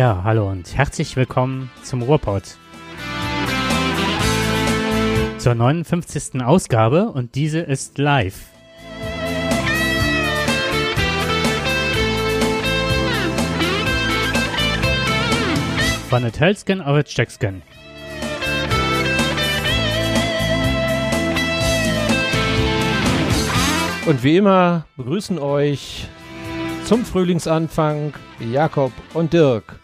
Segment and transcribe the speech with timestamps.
[0.00, 2.56] Ja, hallo und herzlich willkommen zum Ruhrpott.
[5.36, 6.40] Zur 59.
[6.42, 8.46] Ausgabe und diese ist live.
[16.08, 17.60] Von der Telskin auf Steckskin.
[24.06, 26.08] Und wie immer begrüßen euch
[26.86, 29.79] zum Frühlingsanfang Jakob und Dirk.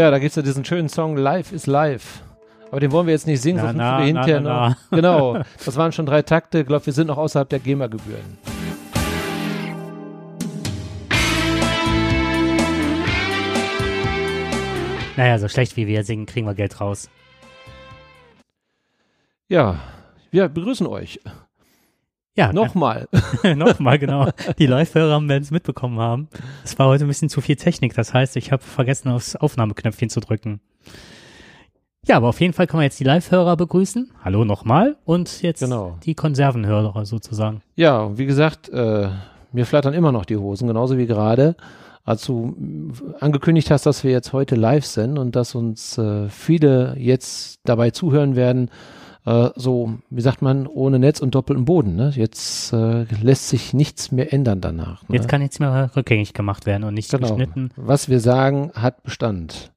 [0.00, 2.22] Ja, da gibt es ja diesen schönen Song Life is Life.
[2.70, 4.76] Aber den wollen wir jetzt nicht singen, sonst na, na, hinterher na, noch.
[4.90, 6.60] Genau, das waren schon drei Takte.
[6.60, 8.38] Ich glaube, wir sind noch außerhalb der GEMA-Gebühren.
[15.18, 17.10] Naja, so schlecht wie wir singen, kriegen wir Geld raus.
[19.48, 19.80] Ja,
[20.30, 21.20] wir begrüßen euch.
[22.40, 23.06] Ja, Nochmal.
[23.54, 24.28] Nochmal, genau.
[24.58, 26.28] Die Live-Hörer werden es mitbekommen haben.
[26.64, 27.92] Es war heute ein bisschen zu viel Technik.
[27.94, 30.60] Das heißt, ich habe vergessen, aufs Aufnahmeknöpfchen zu drücken.
[32.06, 34.10] Ja, aber auf jeden Fall können wir jetzt die Live-Hörer begrüßen.
[34.24, 34.96] Hallo nochmal.
[35.04, 35.98] Und jetzt Genau.
[36.02, 37.60] die Konservenhörer sozusagen.
[37.76, 39.10] Ja, wie gesagt, äh,
[39.52, 41.56] mir flattern immer noch die Hosen, genauso wie gerade.
[42.04, 42.56] Als du
[43.20, 47.90] angekündigt hast, dass wir jetzt heute live sind und dass uns äh, viele jetzt dabei
[47.90, 48.70] zuhören werden,
[49.26, 51.96] äh, so, wie sagt man, ohne Netz und doppelten Boden.
[51.96, 52.12] Ne?
[52.14, 55.08] Jetzt äh, lässt sich nichts mehr ändern danach.
[55.08, 55.16] Ne?
[55.16, 57.28] Jetzt kann nichts mehr rückgängig gemacht werden und nichts genau.
[57.28, 57.70] geschnitten.
[57.76, 59.72] Was wir sagen, hat Bestand.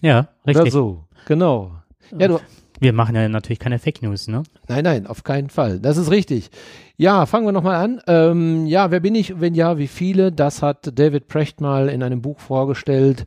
[0.00, 0.72] Ja, Oder richtig.
[0.72, 1.72] so, genau.
[2.18, 2.40] Ja, du,
[2.80, 4.42] Wir machen ja natürlich keine Fake News, ne?
[4.66, 5.78] Nein, nein, auf keinen Fall.
[5.78, 6.50] Das ist richtig.
[6.96, 8.00] Ja, fangen wir nochmal an.
[8.06, 9.40] Ähm, ja, wer bin ich?
[9.40, 10.32] Wenn ja, wie viele?
[10.32, 13.26] Das hat David Precht mal in einem Buch vorgestellt.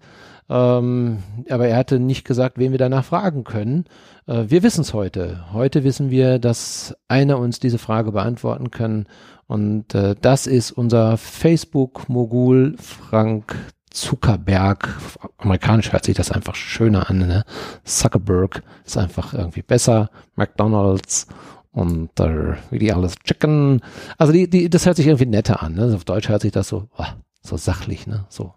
[0.50, 3.86] Ähm, aber er hatte nicht gesagt, wen wir danach fragen können.
[4.28, 5.44] Äh, wir wissen es heute.
[5.54, 9.08] Heute wissen wir, dass einer uns diese Frage beantworten kann.
[9.48, 13.56] Und äh, das ist unser Facebook-Mogul Frank
[13.90, 14.98] Zuckerberg.
[15.38, 17.20] Amerikanisch hört sich das einfach schöner an.
[17.20, 17.44] Ne?
[17.84, 20.10] Zuckerberg ist einfach irgendwie besser.
[20.36, 21.28] McDonald's
[21.72, 23.82] und äh, wie die alles Chicken.
[24.18, 25.74] Also die, die, das hört sich irgendwie netter an.
[25.74, 25.84] Ne?
[25.84, 27.06] Also Auf Deutsch hört sich das so, oh,
[27.42, 28.26] so sachlich, ne?
[28.30, 28.54] So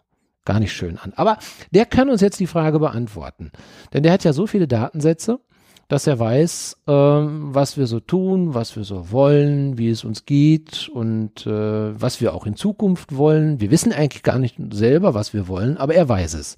[0.49, 1.13] gar nicht schön an.
[1.15, 1.37] Aber
[1.71, 3.53] der kann uns jetzt die Frage beantworten.
[3.93, 5.41] Denn der hat ja so viele Datensätze,
[5.89, 10.25] dass er weiß, ähm, was wir so tun, was wir so wollen, wie es uns
[10.25, 13.61] geht und äh, was wir auch in Zukunft wollen.
[13.61, 16.57] Wir wissen eigentlich gar nicht selber, was wir wollen, aber er weiß es.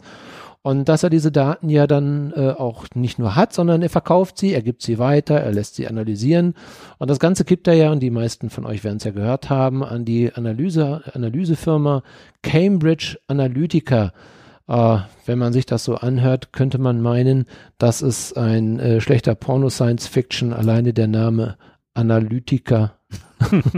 [0.62, 4.36] Und dass er diese Daten ja dann äh, auch nicht nur hat, sondern er verkauft
[4.36, 6.54] sie, er gibt sie weiter, er lässt sie analysieren.
[6.98, 9.48] Und das Ganze gibt er ja, und die meisten von euch werden es ja gehört
[9.48, 12.02] haben, an die Analyse, Analysefirma
[12.42, 14.12] Cambridge Analytica.
[14.68, 17.46] Äh, wenn man sich das so anhört, könnte man meinen,
[17.78, 21.56] das ist ein äh, schlechter Porno-Science-Fiction, alleine der Name
[21.94, 22.92] Analytica.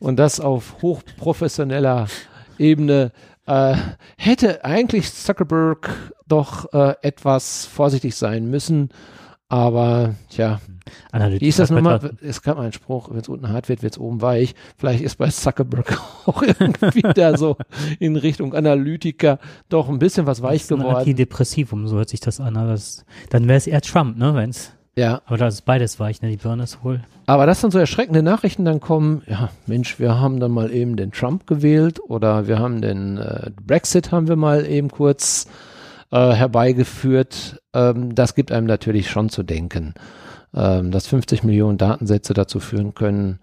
[0.00, 2.06] und das auf hochprofessioneller
[2.58, 3.12] Ebene
[3.48, 3.76] äh,
[4.16, 8.90] hätte eigentlich Zuckerberg doch äh, etwas vorsichtig sein müssen.
[9.50, 10.60] Aber tja,
[11.10, 12.12] Analytiker wie ist das nochmal?
[12.20, 14.54] Es gab einen Spruch, wenn es unten hart wird, wird es oben weich.
[14.76, 17.56] Vielleicht ist bei Zuckerberg auch irgendwie da so
[17.98, 19.38] in Richtung Analytiker
[19.70, 20.96] doch ein bisschen was weich Das ist ein geworden.
[20.96, 22.58] Antidepressivum, so hört sich das an.
[22.58, 24.34] aber Das, dann wäre es eher Trump, ne?
[24.34, 26.28] Wenn's, Ja, aber das ist beides weich, ne?
[26.28, 27.00] Die Birne ist wohl.
[27.26, 30.96] aber dass dann so erschreckende Nachrichten dann kommen, ja, Mensch, wir haben dann mal eben
[30.96, 35.46] den Trump gewählt oder wir haben den äh, Brexit haben wir mal eben kurz
[36.10, 39.94] äh, herbeigeführt, ähm, das gibt einem natürlich schon zu denken,
[40.52, 43.38] ähm, dass 50 Millionen Datensätze dazu führen können,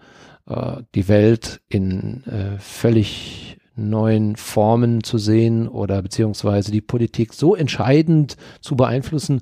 [0.50, 7.56] äh, die Welt in äh, völlig neuen Formen zu sehen oder beziehungsweise die Politik so
[7.56, 9.40] entscheidend zu beeinflussen,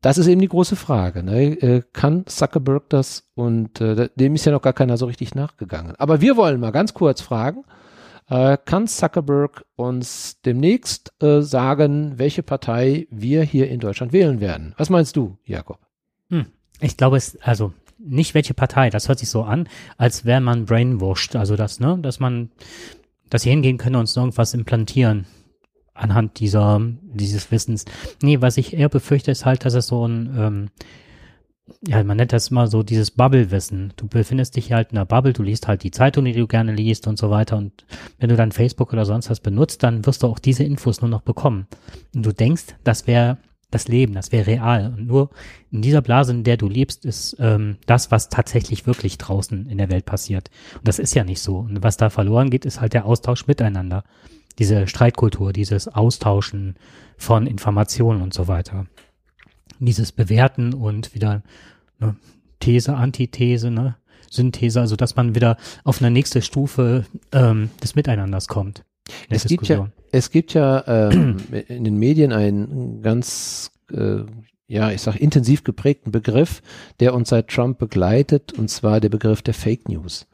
[0.00, 1.22] das ist eben die große Frage.
[1.22, 1.60] Ne?
[1.60, 3.28] Äh, Kann Zuckerberg das?
[3.34, 5.94] Und äh, dem ist ja noch gar keiner so richtig nachgegangen.
[5.98, 7.64] Aber wir wollen mal ganz kurz fragen,
[8.28, 14.74] äh, kann Zuckerberg uns demnächst äh, sagen, welche Partei wir hier in Deutschland wählen werden?
[14.76, 15.78] Was meinst du, Jakob?
[16.80, 20.66] Ich glaube, es, also nicht welche Partei, das hört sich so an, als wäre man
[20.66, 21.36] brainwashed.
[21.36, 22.50] Also das, ne, dass man,
[23.30, 25.26] dass sie hingehen können und uns irgendwas implantieren
[25.96, 27.84] anhand dieser, dieses Wissens.
[28.22, 30.68] Nee, was ich eher befürchte, ist halt, dass es so ein, ähm,
[31.86, 33.92] ja, man nennt das immer so dieses Bubble-Wissen.
[33.96, 36.72] Du befindest dich halt in einer Bubble, du liest halt die Zeitung, die du gerne
[36.72, 37.56] liest und so weiter.
[37.56, 37.84] Und
[38.18, 41.10] wenn du dann Facebook oder sonst was benutzt, dann wirst du auch diese Infos nur
[41.10, 41.66] noch bekommen.
[42.14, 43.38] Und du denkst, das wäre
[43.70, 44.94] das Leben, das wäre real.
[44.96, 45.30] Und nur
[45.72, 49.78] in dieser Blase, in der du lebst, ist ähm, das, was tatsächlich wirklich draußen in
[49.78, 50.50] der Welt passiert.
[50.74, 51.58] Und das ist ja nicht so.
[51.58, 54.04] Und was da verloren geht, ist halt der Austausch miteinander.
[54.58, 56.76] Diese Streitkultur, dieses Austauschen
[57.16, 58.86] von Informationen und so weiter.
[59.78, 61.42] Dieses Bewerten und wieder
[61.98, 62.16] ne,
[62.60, 63.96] These, Antithese, ne?
[64.30, 68.84] Synthese, also dass man wieder auf eine nächste Stufe ähm, des Miteinanders kommt.
[69.28, 71.36] Es gibt, ja, es gibt ja ähm,
[71.68, 74.24] in den Medien einen ganz, äh,
[74.66, 76.60] ja, ich sag intensiv geprägten Begriff,
[76.98, 80.26] der uns seit Trump begleitet, und zwar der Begriff der Fake News.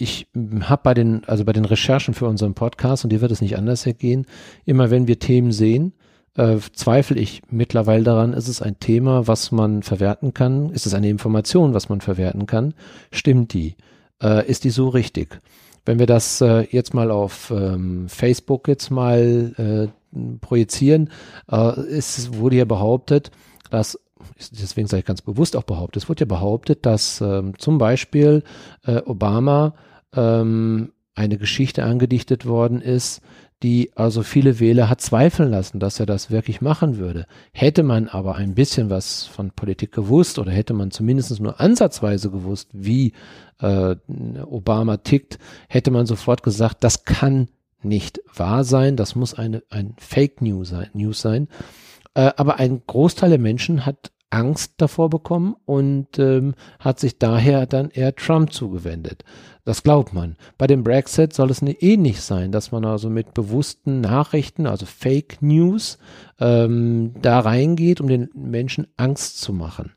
[0.00, 0.26] Ich
[0.62, 3.56] habe bei den, also bei den Recherchen für unseren Podcast, und dir wird es nicht
[3.56, 4.26] anders ergehen,
[4.64, 5.92] immer wenn wir Themen sehen,
[6.36, 10.70] äh, zweifle ich mittlerweile daran, ist es ein Thema, was man verwerten kann?
[10.70, 12.74] Ist es eine Information, was man verwerten kann?
[13.10, 13.74] Stimmt die?
[14.22, 15.40] Äh, ist die so richtig?
[15.84, 21.10] Wenn wir das äh, jetzt mal auf ähm, Facebook jetzt mal äh, projizieren,
[21.50, 23.30] äh, es wurde ja behauptet,
[23.70, 23.98] dass
[24.52, 28.42] deswegen sage ich ganz bewusst auch behauptet, es wurde ja behauptet, dass ähm, zum Beispiel
[28.84, 29.74] äh, Obama
[30.14, 33.20] ähm, eine Geschichte angedichtet worden ist,
[33.62, 37.26] die also viele Wähler hat zweifeln lassen, dass er das wirklich machen würde.
[37.52, 42.30] Hätte man aber ein bisschen was von Politik gewusst oder hätte man zumindest nur ansatzweise
[42.30, 43.14] gewusst, wie
[43.60, 43.96] äh,
[44.46, 45.38] Obama tickt,
[45.68, 47.48] hätte man sofort gesagt, das kann
[47.82, 50.90] nicht wahr sein, das muss eine ein Fake News sein.
[50.92, 51.48] News sein.
[52.14, 57.66] Äh, aber ein Großteil der Menschen hat Angst davor bekommen und ähm, hat sich daher
[57.66, 59.24] dann eher Trump zugewendet.
[59.64, 60.36] Das glaubt man.
[60.56, 65.40] Bei dem Brexit soll es ähnlich sein, dass man also mit bewussten Nachrichten, also Fake
[65.40, 65.98] News,
[66.40, 69.92] ähm, da reingeht, um den Menschen Angst zu machen.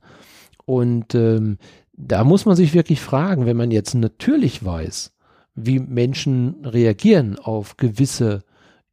[0.65, 1.57] Und ähm,
[1.93, 5.11] da muss man sich wirklich fragen, wenn man jetzt natürlich weiß,
[5.55, 8.43] wie Menschen reagieren auf gewisse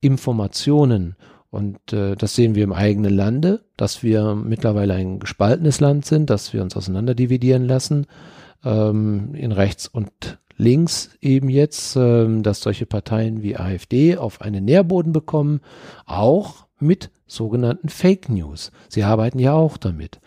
[0.00, 1.16] Informationen
[1.50, 6.28] und äh, das sehen wir im eigenen Lande, dass wir mittlerweile ein gespaltenes Land sind,
[6.30, 8.06] dass wir uns auseinanderdividieren lassen
[8.64, 14.64] ähm, in rechts und links eben jetzt, ähm, dass solche Parteien wie AfD auf einen
[14.64, 15.60] Nährboden bekommen,
[16.04, 18.70] auch mit sogenannten Fake News.
[18.88, 20.20] Sie arbeiten ja auch damit.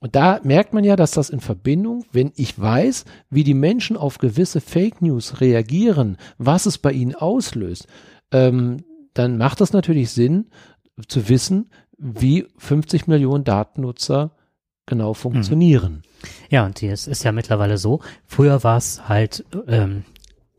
[0.00, 3.96] Und da merkt man ja, dass das in Verbindung, wenn ich weiß, wie die Menschen
[3.96, 7.86] auf gewisse Fake News reagieren, was es bei ihnen auslöst,
[8.30, 10.46] ähm, dann macht es natürlich Sinn
[11.08, 14.32] zu wissen, wie 50 Millionen Datennutzer
[14.86, 15.14] genau hm.
[15.14, 16.02] funktionieren.
[16.50, 20.04] Ja, und es ist ja mittlerweile so, früher war es halt ähm,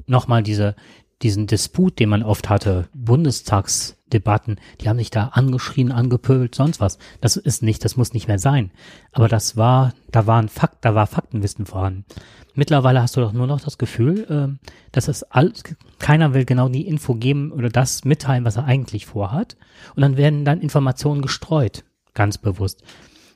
[0.07, 0.75] nochmal diese,
[1.21, 6.97] diesen Disput, den man oft hatte, Bundestagsdebatten, die haben sich da angeschrien, angepöbelt, sonst was.
[7.21, 8.71] Das ist nicht, das muss nicht mehr sein.
[9.11, 12.05] Aber das war, da war ein Fakt, da war Faktenwissen vorhanden.
[12.53, 15.53] Mittlerweile hast du doch nur noch das Gefühl, äh, dass es all,
[15.99, 19.57] keiner will genau die Info geben oder das mitteilen, was er eigentlich vorhat.
[19.95, 21.83] Und dann werden dann Informationen gestreut,
[22.13, 22.83] ganz bewusst.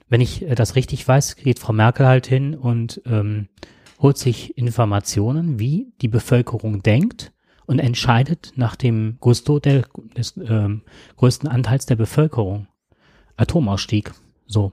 [0.10, 3.48] Wenn ich äh, das richtig weiß, geht Frau Merkel halt hin und ähm,
[4.00, 7.32] holt sich Informationen, wie die Bevölkerung denkt
[7.70, 9.84] und entscheidet nach dem Gusto der,
[10.18, 10.82] des ähm,
[11.18, 12.68] größten Anteils der Bevölkerung.
[13.38, 14.12] Atomausstieg.
[14.48, 14.72] So.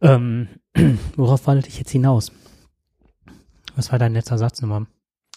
[0.00, 0.46] Ähm,
[1.16, 2.30] worauf wollte ich jetzt hinaus?
[3.74, 4.86] Was war dein letzter Satz nochmal?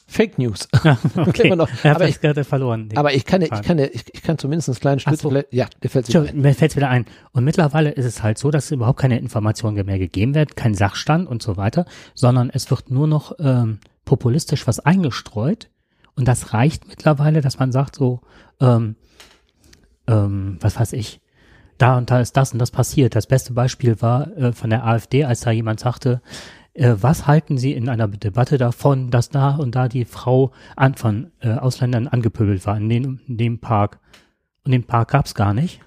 [0.05, 0.67] Fake News.
[0.83, 1.55] Ja, okay.
[1.55, 2.89] noch, ja, aber, ich, verloren.
[2.93, 5.17] aber ich kann, ich kann, ich, ich kann zumindest einen kleinen Stück.
[5.17, 5.31] So.
[5.49, 7.05] Ja, dir fällt Mir fällt wieder ein.
[7.31, 11.27] Und mittlerweile ist es halt so, dass überhaupt keine Informationen mehr gegeben wird, kein Sachstand
[11.27, 15.70] und so weiter, sondern es wird nur noch ähm, populistisch was eingestreut.
[16.15, 18.21] Und das reicht mittlerweile, dass man sagt so,
[18.59, 18.95] ähm,
[20.07, 21.21] ähm, was weiß ich,
[21.77, 23.15] da und da ist das und das passiert.
[23.15, 26.21] Das beste Beispiel war äh, von der AfD, als da jemand sagte,
[26.73, 30.95] äh, was halten Sie in einer Debatte davon, dass da und da die Frau an,
[30.95, 33.99] von äh, Ausländern angepöbelt war in, den, in dem Park?
[34.63, 35.81] Und den Park gab es gar nicht.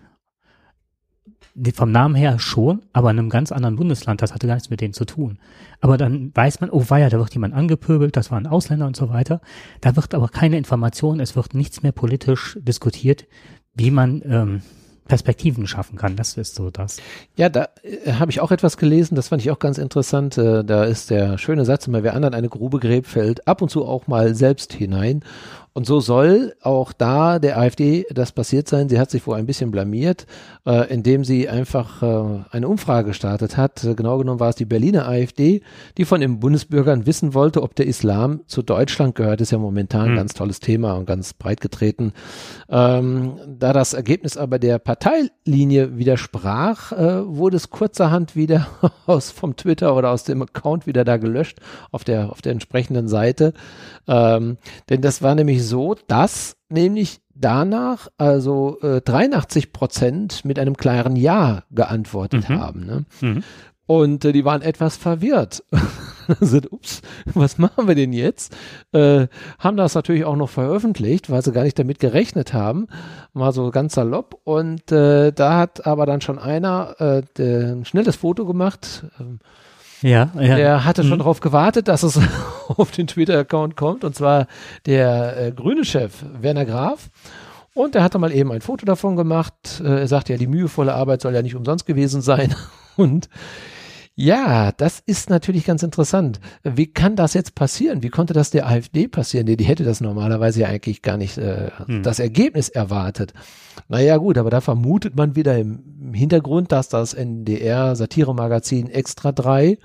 [1.74, 4.80] Vom Namen her schon, aber in einem ganz anderen Bundesland, das hatte gar nichts mit
[4.80, 5.38] denen zu tun.
[5.80, 8.96] Aber dann weiß man, oh weia, da wird jemand angepöbelt, das war ein Ausländer und
[8.96, 9.40] so weiter.
[9.80, 13.26] Da wird aber keine Information, es wird nichts mehr politisch diskutiert,
[13.74, 14.62] wie man ähm,
[15.06, 16.16] Perspektiven schaffen kann.
[16.16, 16.96] Das ist so das.
[17.36, 20.38] Ja, da äh, habe ich auch etwas gelesen, das fand ich auch ganz interessant.
[20.38, 23.68] Äh, da ist der schöne Satz immer, wer anderen eine Grube gräbt, fällt ab und
[23.68, 25.22] zu auch mal selbst hinein.
[25.76, 28.88] Und so soll auch da der AfD das passiert sein.
[28.88, 30.24] Sie hat sich wohl ein bisschen blamiert,
[30.64, 33.84] äh, indem sie einfach äh, eine Umfrage gestartet hat.
[33.96, 35.62] Genau genommen war es die Berliner AfD,
[35.98, 39.40] die von den Bundesbürgern wissen wollte, ob der Islam zu Deutschland gehört.
[39.40, 40.16] Das ist ja momentan ein mhm.
[40.16, 42.12] ganz tolles Thema und ganz breit getreten.
[42.68, 48.68] Ähm, da das Ergebnis aber der Parteilinie widersprach, äh, wurde es kurzerhand wieder
[49.06, 51.58] aus vom Twitter oder aus dem Account wieder da gelöscht
[51.90, 53.54] auf der auf der entsprechenden Seite.
[54.06, 54.56] Ähm,
[54.88, 61.16] denn das war nämlich so, dass nämlich danach also äh, 83 Prozent mit einem klaren
[61.16, 62.58] Ja geantwortet mhm.
[62.58, 62.86] haben.
[62.86, 63.04] Ne?
[63.20, 63.42] Mhm.
[63.86, 65.62] Und äh, die waren etwas verwirrt.
[66.40, 68.56] sind, ups, was machen wir denn jetzt?
[68.92, 69.26] Äh,
[69.58, 72.86] haben das natürlich auch noch veröffentlicht, weil sie gar nicht damit gerechnet haben.
[73.34, 74.40] Mal so ganz salopp.
[74.44, 79.04] Und äh, da hat aber dann schon einer äh, ein schnelles Foto gemacht.
[79.20, 79.40] Ähm,
[80.04, 80.56] Ja, ja.
[80.56, 81.18] Der hatte schon Mhm.
[81.20, 82.20] darauf gewartet, dass es
[82.76, 84.46] auf den Twitter-Account kommt, und zwar
[84.84, 87.08] der äh, grüne Chef Werner Graf.
[87.72, 89.54] Und er hatte mal eben ein Foto davon gemacht.
[89.82, 92.54] Äh, er sagte ja, die mühevolle Arbeit soll ja nicht umsonst gewesen sein.
[92.96, 93.28] Und
[94.16, 96.38] ja, das ist natürlich ganz interessant.
[96.62, 98.02] Wie kann das jetzt passieren?
[98.02, 99.46] Wie konnte das der AfD passieren?
[99.46, 102.02] Die, die hätte das normalerweise ja eigentlich gar nicht äh, Hm.
[102.04, 103.32] das Ergebnis erwartet.
[103.88, 109.78] Naja gut, aber da vermutet man wieder im Hintergrund, dass das NDR-Satiremagazin Extra 3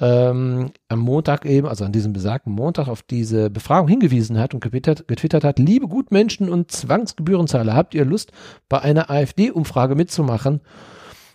[0.00, 4.60] ähm, am Montag eben, also an diesem besagten Montag, auf diese Befragung hingewiesen hat und
[4.60, 8.32] getwittert, getwittert hat, liebe Gutmenschen und Zwangsgebührenzahler, habt ihr Lust,
[8.68, 10.60] bei einer AfD-Umfrage mitzumachen?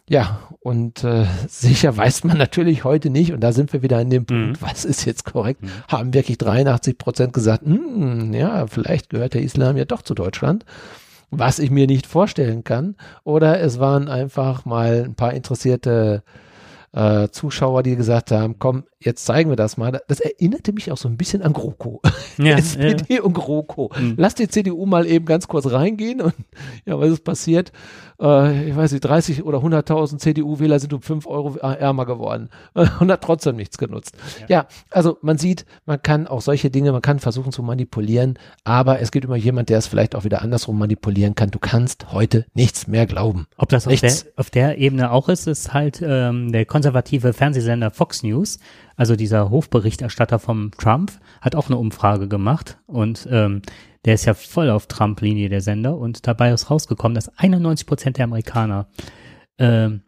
[0.10, 4.10] Ja, und äh, sicher weiß man natürlich heute nicht, und da sind wir wieder an
[4.10, 4.66] dem Punkt, Mhm.
[4.68, 5.70] was ist jetzt korrekt, Mhm.
[5.88, 10.66] haben wirklich 83 Prozent gesagt, "Hm, ja, vielleicht gehört der Islam ja doch zu Deutschland,
[11.32, 12.96] was ich mir nicht vorstellen kann.
[13.24, 16.24] Oder es waren einfach mal ein paar interessierte
[16.92, 20.02] äh, Zuschauer, die gesagt haben, komm, jetzt zeigen wir das mal.
[20.08, 22.02] Das erinnerte mich auch so ein bisschen an GroKo.
[22.40, 22.58] ja, ja.
[22.58, 23.92] SPD und GroKo.
[23.96, 24.16] Mhm.
[24.18, 26.34] Lass die CDU mal eben ganz kurz reingehen und
[26.88, 27.72] ja, was ist passiert?
[28.20, 32.50] Äh, ich weiß nicht, 30 oder 100.000 CDU-Wähler sind um 5 Euro ärmer geworden
[33.00, 34.16] und hat trotzdem nichts genutzt.
[34.42, 34.60] Ja.
[34.60, 34.68] Ja.
[34.92, 39.12] also man sieht, man kann auch solche Dinge, man kann versuchen zu manipulieren, aber es
[39.12, 41.52] gibt immer jemand, der es vielleicht auch wieder andersrum manipulieren kann.
[41.52, 43.48] Du kannst heute nichts mehr glauben.
[43.58, 47.92] Ob das auf der, auf der Ebene auch ist, ist halt ähm, der konservative Fernsehsender
[47.92, 48.60] Fox News,
[49.00, 53.62] also dieser Hofberichterstatter vom Trump, hat auch eine Umfrage gemacht und ähm,
[54.04, 58.18] der ist ja voll auf Trump-Linie, der Sender, und dabei ist rausgekommen, dass 91 Prozent
[58.18, 58.90] der Amerikaner
[59.58, 60.02] ähm,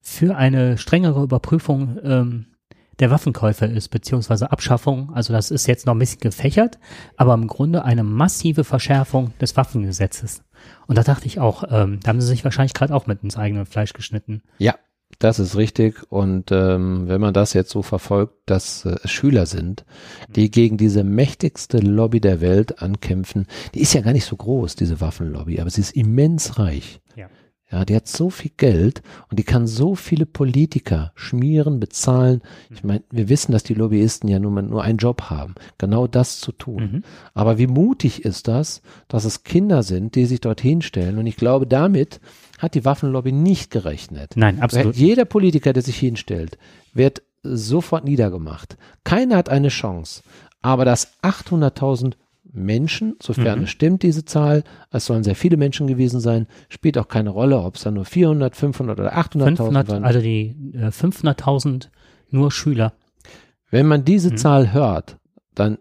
[0.00, 2.46] für eine strengere Überprüfung ähm,
[3.00, 5.12] der Waffenkäufer ist, beziehungsweise Abschaffung.
[5.12, 6.78] Also das ist jetzt noch ein bisschen gefächert,
[7.18, 10.42] aber im Grunde eine massive Verschärfung des Waffengesetzes.
[10.86, 13.36] Und da dachte ich auch, ähm, da haben sie sich wahrscheinlich gerade auch mit ins
[13.36, 14.42] eigene Fleisch geschnitten.
[14.56, 14.76] Ja,
[15.18, 16.02] das ist richtig.
[16.10, 19.84] Und ähm, wenn man das jetzt so verfolgt, dass äh, es Schüler sind,
[20.28, 24.76] die gegen diese mächtigste Lobby der Welt ankämpfen, die ist ja gar nicht so groß,
[24.76, 27.00] diese Waffenlobby, aber sie ist immens reich.
[27.16, 27.28] Ja.
[27.72, 29.00] Ja, die hat so viel Geld
[29.30, 32.42] und die kann so viele Politiker schmieren, bezahlen.
[32.70, 36.38] Ich meine, wir wissen, dass die Lobbyisten ja nur, nur einen Job haben, genau das
[36.38, 36.82] zu tun.
[36.82, 37.02] Mhm.
[37.32, 41.16] Aber wie mutig ist das, dass es Kinder sind, die sich dorthin stellen?
[41.16, 42.20] Und ich glaube, damit
[42.62, 44.32] hat die Waffenlobby nicht gerechnet.
[44.36, 44.94] Nein, absolut.
[44.96, 46.56] Jeder Politiker, der sich hinstellt,
[46.94, 48.76] wird sofort niedergemacht.
[49.04, 50.22] Keiner hat eine Chance.
[50.62, 52.14] Aber dass 800.000
[52.54, 53.64] Menschen, sofern Mhm.
[53.64, 57.58] es stimmt, diese Zahl, es sollen sehr viele Menschen gewesen sein, spielt auch keine Rolle,
[57.60, 60.04] ob es dann nur 400, 500 oder 800.000 500, waren.
[60.04, 61.88] also die äh, 500.000
[62.30, 62.92] nur Schüler.
[63.70, 64.36] Wenn man diese Mhm.
[64.36, 65.16] Zahl hört,
[65.54, 65.78] dann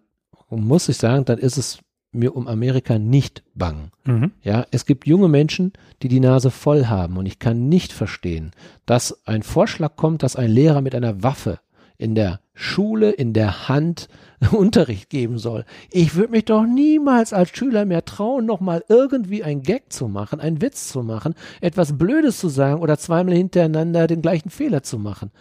[0.50, 1.80] muss ich sagen, dann ist es
[2.12, 3.92] mir um Amerika nicht bang.
[4.06, 4.32] Mhm.
[4.44, 8.52] Ja, es gibt junge Menschen, die die Nase voll haben und ich kann nicht verstehen,
[8.86, 11.60] dass ein Vorschlag kommt, dass ein Lehrer mit einer Waffe
[11.98, 14.10] in der Schule, in der Hand
[14.52, 15.66] Unterricht geben soll.
[15.92, 20.40] Ich würde mich doch niemals als Schüler mehr trauen, nochmal irgendwie ein Gag zu machen,
[20.40, 24.98] einen Witz zu machen, etwas Blödes zu sagen oder zweimal hintereinander den gleichen Fehler zu
[24.98, 25.32] machen.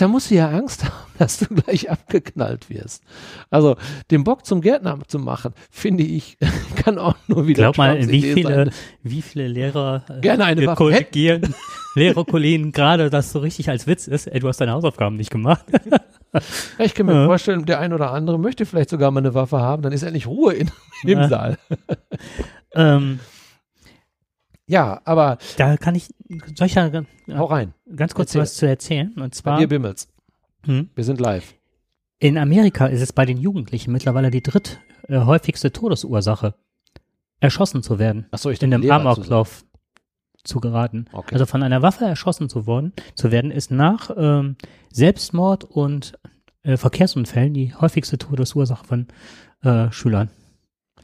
[0.00, 3.02] Da musst du ja Angst haben, dass du gleich abgeknallt wirst.
[3.50, 3.76] Also
[4.10, 6.38] den Bock zum Gärtner zu machen, finde ich,
[6.76, 8.70] kann auch nur wieder Glaub mal, wie Idee viele, sein.
[9.02, 11.54] wie viele Lehrer äh, Gerne eine Waffe korrigieren,
[11.94, 14.26] Lehrerkollegen gerade das so richtig als Witz ist.
[14.28, 15.64] Ey, du hast deine Hausaufgaben nicht gemacht.
[16.78, 17.26] Ich kann mir Ja.
[17.26, 20.28] vorstellen, der ein oder andere möchte vielleicht sogar mal eine Waffe haben, dann ist endlich
[20.28, 20.70] Ruhe in,
[21.02, 21.28] im Ja.
[21.28, 21.58] Saal.
[22.76, 23.18] ähm,
[24.70, 26.08] Ja, aber da kann ich,
[26.54, 27.74] soll ich da ganz, hau rein.
[27.96, 28.42] ganz kurz Erzähl.
[28.42, 29.08] was zu erzählen?
[29.16, 30.08] Und Bei zwar, dir bimmelt's.
[30.64, 31.54] hm, Wir sind live.
[32.20, 36.54] in Amerika ist es bei den Jugendlichen mittlerweile die dritt äh, häufigste Todesursache,
[37.40, 38.26] erschossen zu werden.
[38.30, 39.64] Achso, ich in einem Lehrer zu Amoklauf
[40.44, 41.06] zu geraten.
[41.12, 41.34] Okay.
[41.34, 44.56] Also von einer Waffe erschossen zu worden, zu werden, ist nach ähm,
[44.92, 46.12] Selbstmord und
[46.62, 49.08] äh, Verkehrsunfällen die häufigste Todesursache von
[49.62, 50.30] äh, Schülern.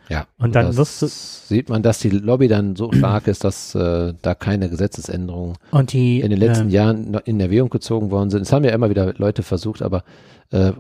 [0.09, 0.27] Ja.
[0.39, 3.75] Und dann das wirst du- sieht man, dass die Lobby dann so stark ist, dass
[3.75, 5.57] äh, da keine Gesetzesänderungen
[5.91, 8.43] die in den letzten äh, Jahren in Erwägung gezogen worden sind.
[8.43, 10.05] Es haben ja immer wieder Leute versucht, aber
[10.51, 10.73] äh,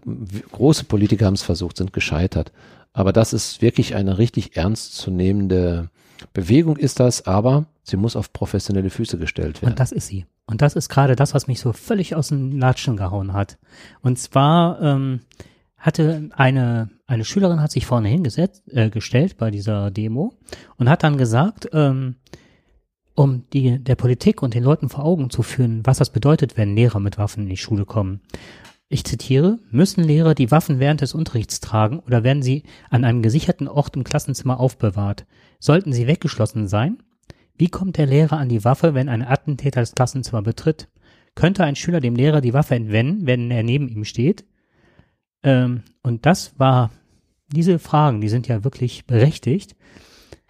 [0.52, 2.52] große Politiker haben es versucht, sind gescheitert.
[2.92, 5.90] Aber das ist wirklich eine richtig ernstzunehmende
[6.32, 9.72] Bewegung ist das, aber sie muss auf professionelle Füße gestellt werden.
[9.72, 10.24] Und das ist sie.
[10.46, 13.58] Und das ist gerade das, was mich so völlig aus den Latschen gehauen hat.
[14.00, 15.20] Und zwar ähm,
[15.86, 20.34] hatte eine, eine Schülerin hat sich vorne hingesetzt, äh, gestellt bei dieser Demo
[20.76, 22.16] und hat dann gesagt, ähm,
[23.14, 26.76] um die, der Politik und den Leuten vor Augen zu führen, was das bedeutet, wenn
[26.76, 28.20] Lehrer mit Waffen in die Schule kommen.
[28.88, 33.22] Ich zitiere, müssen Lehrer die Waffen während des Unterrichts tragen oder werden sie an einem
[33.22, 35.26] gesicherten Ort im Klassenzimmer aufbewahrt?
[35.58, 36.98] Sollten sie weggeschlossen sein?
[37.56, 40.88] Wie kommt der Lehrer an die Waffe, wenn ein Attentäter das Klassenzimmer betritt?
[41.36, 44.44] könnte ein Schüler dem Lehrer die Waffe entwenden, wenn er neben ihm steht?
[45.46, 46.90] Ähm, und das war,
[47.48, 49.76] diese Fragen, die sind ja wirklich berechtigt,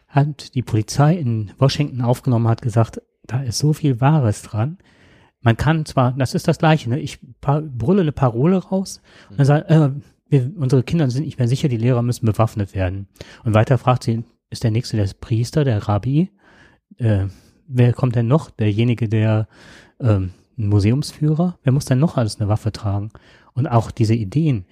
[0.08, 4.78] hat die Polizei in Washington aufgenommen, hat gesagt, da ist so viel Wahres dran.
[5.42, 6.98] Man kann zwar, das ist das Gleiche, ne?
[6.98, 9.90] ich brülle eine Parole raus und dann sagt, äh,
[10.28, 13.06] wir, unsere Kinder sind nicht mehr sicher, die Lehrer müssen bewaffnet werden.
[13.44, 16.30] Und weiter fragt sie, ist der nächste der Priester, der Rabbi?
[16.96, 17.26] Äh,
[17.68, 18.50] wer kommt denn noch?
[18.50, 19.46] Derjenige, der
[20.00, 21.58] ähm, Museumsführer?
[21.62, 23.10] Wer muss denn noch alles eine Waffe tragen?
[23.52, 24.64] Und auch diese Ideen,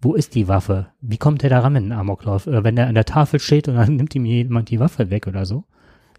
[0.00, 0.88] wo ist die Waffe?
[1.00, 2.46] Wie kommt der da ran mit einem Amoklauf?
[2.46, 5.26] Oder wenn der an der Tafel steht und dann nimmt ihm jemand die Waffe weg
[5.26, 5.64] oder so?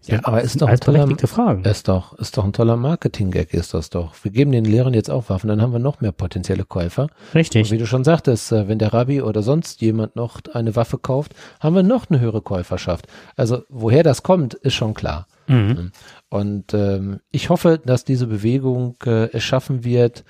[0.06, 1.62] Ja, aber ist doch, ein toller, Fragen.
[1.64, 4.14] Ist doch, ist doch ein toller Marketing-Gag, ist das doch.
[4.22, 7.08] Wir geben den Lehrern jetzt auch Waffen, dann haben wir noch mehr potenzielle Käufer.
[7.34, 7.66] Richtig.
[7.66, 10.96] Und wie du schon sagtest, äh, wenn der Rabbi oder sonst jemand noch eine Waffe
[10.96, 13.08] kauft, haben wir noch eine höhere Käuferschaft.
[13.36, 15.26] Also woher das kommt, ist schon klar.
[15.48, 15.92] Mhm.
[16.30, 20.24] Und ähm, ich hoffe, dass diese Bewegung äh, es schaffen wird,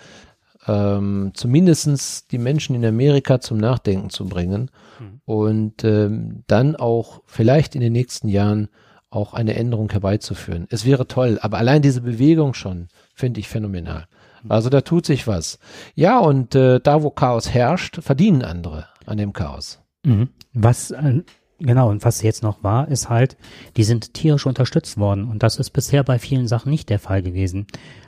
[0.66, 5.20] ähm, zumindestens die Menschen in Amerika zum Nachdenken zu bringen mhm.
[5.24, 8.68] und ähm, dann auch vielleicht in den nächsten Jahren
[9.10, 10.66] auch eine Änderung herbeizuführen.
[10.70, 14.06] Es wäre toll, aber allein diese Bewegung schon finde ich phänomenal.
[14.48, 15.58] Also da tut sich was.
[15.94, 19.80] Ja, und äh, da, wo Chaos herrscht, verdienen andere an dem Chaos.
[20.04, 20.30] Mhm.
[20.54, 21.22] Was, äh,
[21.60, 23.36] genau, und was jetzt noch war, ist halt,
[23.76, 25.28] die sind tierisch unterstützt worden.
[25.28, 27.66] Und das ist bisher bei vielen Sachen nicht der Fall gewesen,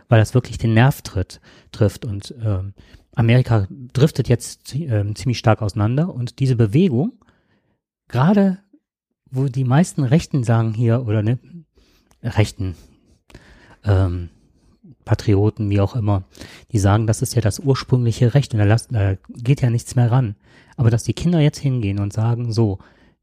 [0.09, 1.41] weil das wirklich den Nerv tritt,
[1.71, 2.05] trifft.
[2.05, 2.61] Und äh,
[3.15, 6.13] Amerika driftet jetzt äh, ziemlich stark auseinander.
[6.15, 7.13] Und diese Bewegung,
[8.09, 8.59] gerade
[9.31, 11.39] wo die meisten Rechten sagen hier, oder ne,
[12.23, 12.75] Rechten,
[13.85, 14.29] ähm,
[15.05, 16.25] Patrioten, wie auch immer,
[16.71, 19.97] die sagen, das ist ja das ursprüngliche Recht und da, lasst, da geht ja nichts
[19.97, 20.37] mehr ran.
[20.77, 22.79] Aber dass die Kinder jetzt hingehen und sagen, so,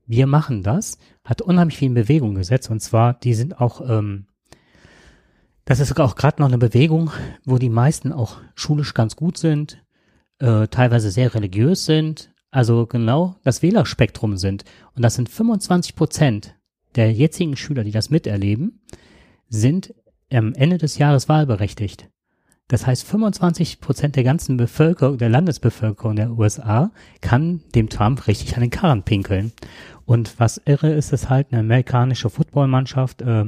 [0.10, 4.26] wir machen das, hat unheimlich viel in Bewegung gesetzt und zwar, die sind auch, ähm,
[5.66, 7.12] das ist auch gerade noch eine Bewegung,
[7.46, 9.84] wo die meisten auch schulisch ganz gut sind,
[10.40, 14.66] äh, teilweise sehr religiös sind, also genau das Wählerspektrum sind.
[14.96, 16.56] Und das sind 25 Prozent
[16.96, 18.82] der jetzigen Schüler, die das miterleben,
[19.48, 19.94] sind
[20.34, 22.10] am Ende des Jahres wahlberechtigt.
[22.70, 28.56] Das heißt, 25 Prozent der ganzen Bevölkerung, der Landesbevölkerung der USA kann dem Trump richtig
[28.56, 29.52] an den Karren pinkeln.
[30.10, 33.46] Und was irre ist, ist halt eine amerikanische Footballmannschaft äh,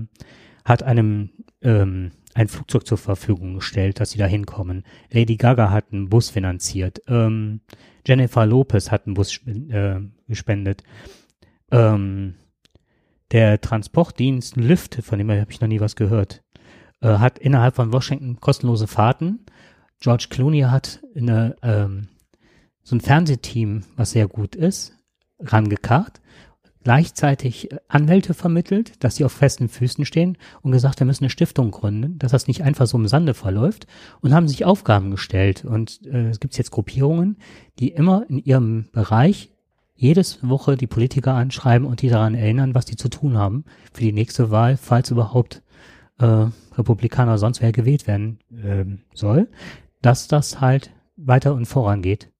[0.64, 1.32] hat einem
[1.64, 4.84] ähm, ein Flugzeug zur Verfügung gestellt, dass sie da hinkommen.
[5.10, 7.02] Lady Gaga hat einen Bus finanziert.
[7.08, 7.62] Ähm,
[8.06, 10.84] Jennifer Lopez hat einen Bus äh, gespendet.
[11.72, 12.36] Ähm,
[13.32, 16.44] der Transportdienst Lyft, von dem habe ich noch nie was gehört,
[17.02, 19.48] äh, hat innerhalb von Washington kostenlose Fahrten.
[20.00, 22.10] George Clooney hat eine, ähm,
[22.84, 24.96] so ein Fernsehteam, was sehr gut ist,
[25.40, 26.21] rangekarrt
[26.84, 31.72] gleichzeitig Anwälte vermittelt, dass sie auf festen Füßen stehen und gesagt, wir müssen eine Stiftung
[31.72, 33.88] gründen, dass das nicht einfach so im Sande verläuft
[34.22, 35.66] und haben sich Aufgaben gestellt.
[35.66, 37.38] Und äh, es gibt jetzt Gruppierungen,
[37.80, 39.52] die immer in ihrem Bereich
[39.96, 44.02] jedes Woche die Politiker anschreiben und die daran erinnern, was die zu tun haben für
[44.02, 45.62] die nächste Wahl, falls überhaupt
[46.18, 49.48] äh, Republikaner sonst wer gewählt werden äh, soll,
[50.02, 52.31] dass das halt weiter und vorangeht.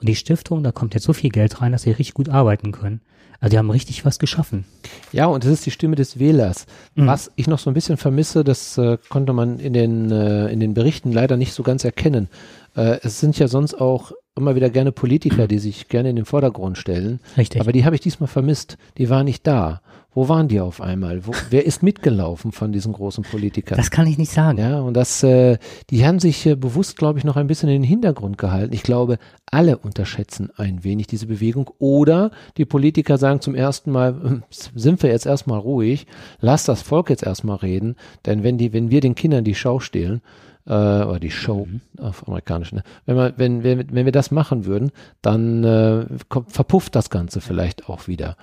[0.00, 2.72] Und die Stiftung, da kommt jetzt so viel Geld rein, dass sie richtig gut arbeiten
[2.72, 3.00] können.
[3.40, 4.64] Also die haben richtig was geschaffen.
[5.12, 6.66] Ja, und es ist die Stimme des Wählers.
[6.96, 7.06] Mhm.
[7.06, 10.58] Was ich noch so ein bisschen vermisse, das äh, konnte man in den, äh, in
[10.58, 12.28] den Berichten leider nicht so ganz erkennen.
[12.74, 16.24] Äh, es sind ja sonst auch immer wieder gerne Politiker, die sich gerne in den
[16.24, 17.20] Vordergrund stellen.
[17.36, 17.60] Richtig.
[17.60, 18.76] Aber die habe ich diesmal vermisst.
[18.96, 19.82] Die waren nicht da.
[20.18, 21.28] Wo waren die auf einmal?
[21.28, 23.76] Wo, wer ist mitgelaufen von diesen großen Politikern?
[23.76, 24.58] Das kann ich nicht sagen.
[24.58, 25.58] Ja, und das, äh,
[25.90, 28.74] die haben sich äh, bewusst, glaube ich, noch ein bisschen in den Hintergrund gehalten.
[28.74, 31.70] Ich glaube, alle unterschätzen ein wenig diese Bewegung.
[31.78, 36.08] Oder die Politiker sagen zum ersten Mal, hm, sind wir jetzt erstmal ruhig,
[36.40, 37.94] lass das Volk jetzt erstmal reden,
[38.26, 40.20] denn wenn die, wenn wir den Kindern die Schau stehlen,
[40.66, 41.80] äh, oder die Show mhm.
[41.96, 42.82] auf amerikanisch, ne?
[43.06, 44.90] wenn, wir, wenn, wenn, wenn wir das machen würden,
[45.22, 48.36] dann äh, kommt, verpufft das Ganze vielleicht auch wieder.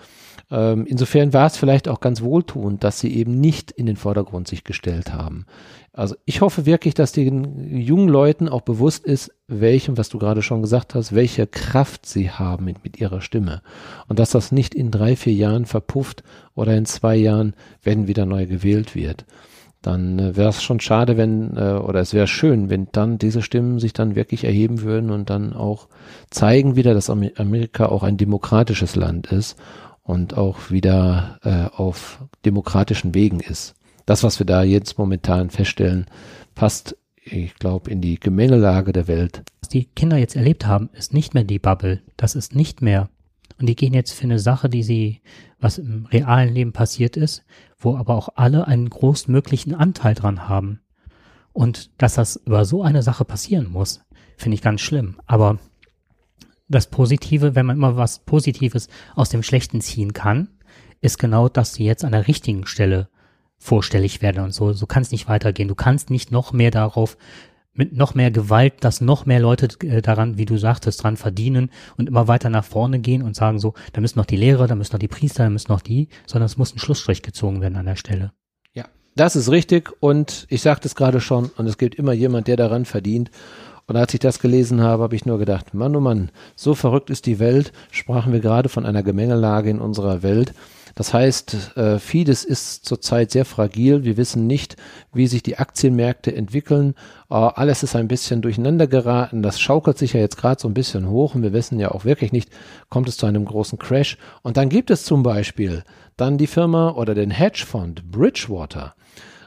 [0.52, 4.48] Ähm, insofern war es vielleicht auch ganz wohltuend, dass sie eben nicht in den Vordergrund
[4.48, 5.46] sich gestellt haben.
[5.92, 10.42] Also ich hoffe wirklich, dass den jungen Leuten auch bewusst ist, welchem, was du gerade
[10.42, 13.62] schon gesagt hast, welche Kraft sie haben mit, mit ihrer Stimme.
[14.08, 18.26] Und dass das nicht in drei, vier Jahren verpufft oder in zwei Jahren, wenn wieder
[18.26, 19.26] neu gewählt wird
[19.86, 23.42] dann äh, wäre es schon schade, wenn, äh, oder es wäre schön, wenn dann diese
[23.42, 25.88] Stimmen sich dann wirklich erheben würden und dann auch
[26.32, 29.58] zeigen wieder, dass Amerika auch ein demokratisches Land ist
[30.06, 33.74] und auch wieder äh, auf demokratischen Wegen ist.
[34.06, 36.06] Das, was wir da jetzt momentan feststellen,
[36.54, 39.42] passt, ich glaube, in die Gemengelage der Welt.
[39.62, 42.02] Was die Kinder jetzt erlebt haben, ist nicht mehr die Bubble.
[42.18, 43.10] Das ist nicht mehr.
[43.60, 45.22] Und die gehen jetzt für eine Sache, die sie,
[45.60, 47.44] was im realen Leben passiert ist,
[47.80, 50.82] wo aber auch alle einen großmöglichen Anteil dran haben.
[51.52, 54.02] Und dass das über so eine Sache passieren muss,
[54.38, 55.16] finde ich ganz schlimm.
[55.26, 55.58] Aber
[56.68, 60.50] das Positive, wenn man immer was Positives aus dem Schlechten ziehen kann,
[61.02, 63.10] ist genau, dass sie jetzt an der richtigen Stelle
[63.58, 64.74] vorstellig werden und so.
[64.74, 65.68] So kann es nicht weitergehen.
[65.68, 67.18] Du kannst nicht noch mehr darauf
[67.76, 71.70] mit noch mehr Gewalt, dass noch mehr Leute äh, daran, wie du sagtest, dran verdienen
[71.98, 74.76] und immer weiter nach vorne gehen und sagen so, da müssen noch die Lehrer, da
[74.76, 77.76] müssen noch die Priester, da müssen noch die, sondern es muss ein Schlussstrich gezogen werden
[77.76, 78.32] an der Stelle.
[78.74, 82.48] Ja, das ist richtig und ich sagte es gerade schon und es gibt immer jemand,
[82.48, 83.30] der daran verdient.
[83.88, 87.10] Und als ich das gelesen habe, habe ich nur gedacht, Mann, oh Mann, so verrückt
[87.10, 90.54] ist die Welt, sprachen wir gerade von einer Gemengelage in unserer Welt.
[90.96, 94.06] Das heißt, äh, vieles ist zurzeit sehr fragil.
[94.06, 94.78] Wir wissen nicht,
[95.14, 96.96] wie sich die Aktienmärkte entwickeln.
[97.30, 99.44] Äh, alles ist ein bisschen durcheinander geraten.
[99.44, 102.06] Das schaukelt sich ja jetzt gerade so ein bisschen hoch und wir wissen ja auch
[102.06, 102.50] wirklich nicht,
[102.90, 104.18] kommt es zu einem großen Crash.
[104.42, 105.84] Und dann gibt es zum Beispiel
[106.16, 108.96] dann die Firma oder den Hedgefonds Bridgewater.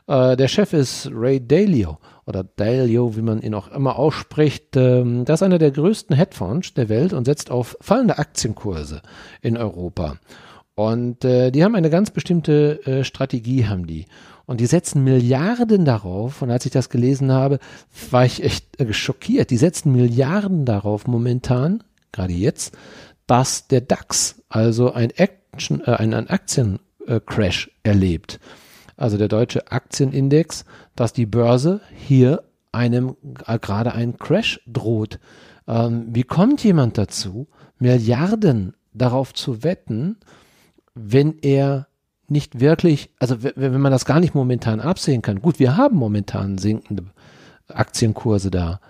[0.07, 1.99] Äh, der Chef ist Ray Dalio
[2.29, 4.77] oder Dalio, wie man ihn auch immer ausspricht.
[4.77, 9.01] Ähm, das ist einer der größten Hedgefonds der Welt und setzt auf fallende Aktienkurse
[9.41, 10.19] in Europa.
[10.75, 14.05] Und äh, die haben eine ganz bestimmte äh, Strategie, haben die.
[14.45, 16.43] Und die setzen Milliarden darauf.
[16.43, 17.59] Und als ich das gelesen habe,
[18.11, 19.51] war ich echt äh, schockiert.
[19.51, 22.77] Die setzen Milliarden darauf momentan, gerade jetzt,
[23.27, 28.39] dass der DAX, also ein Action, äh, ein, ein Aktiencrash erlebt.
[28.99, 30.65] Also der deutsche Aktienindex,
[30.97, 35.21] dass die Börse hier einem äh, gerade ein Crash droht.
[35.67, 37.47] Ähm, wie kommt jemand dazu,
[37.79, 40.17] Milliarden darauf zu wetten,
[40.95, 41.87] wenn er
[42.27, 45.41] nicht wirklich, also wenn man das gar nicht momentan absehen kann.
[45.41, 47.05] Gut, wir haben momentan sinkende
[47.69, 48.81] Aktienkurse da.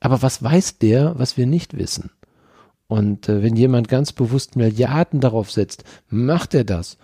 [0.00, 2.10] Aber was weiß der, was wir nicht wissen?
[2.88, 6.96] Und äh, wenn jemand ganz bewusst Milliarden darauf setzt, macht er das,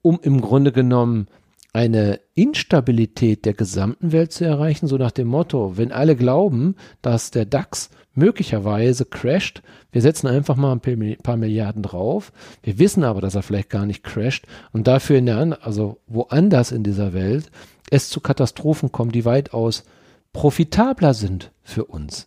[0.00, 1.26] um im Grunde genommen
[1.78, 7.30] eine Instabilität der gesamten Welt zu erreichen, so nach dem Motto, wenn alle glauben, dass
[7.30, 9.62] der DAX möglicherweise crasht.
[9.92, 12.32] Wir setzen einfach mal ein paar Milliarden drauf.
[12.64, 16.72] Wir wissen aber, dass er vielleicht gar nicht crasht und dafür in der, also woanders
[16.72, 17.48] in dieser Welt
[17.90, 19.84] es zu Katastrophen kommt, die weitaus
[20.32, 22.26] profitabler sind für uns.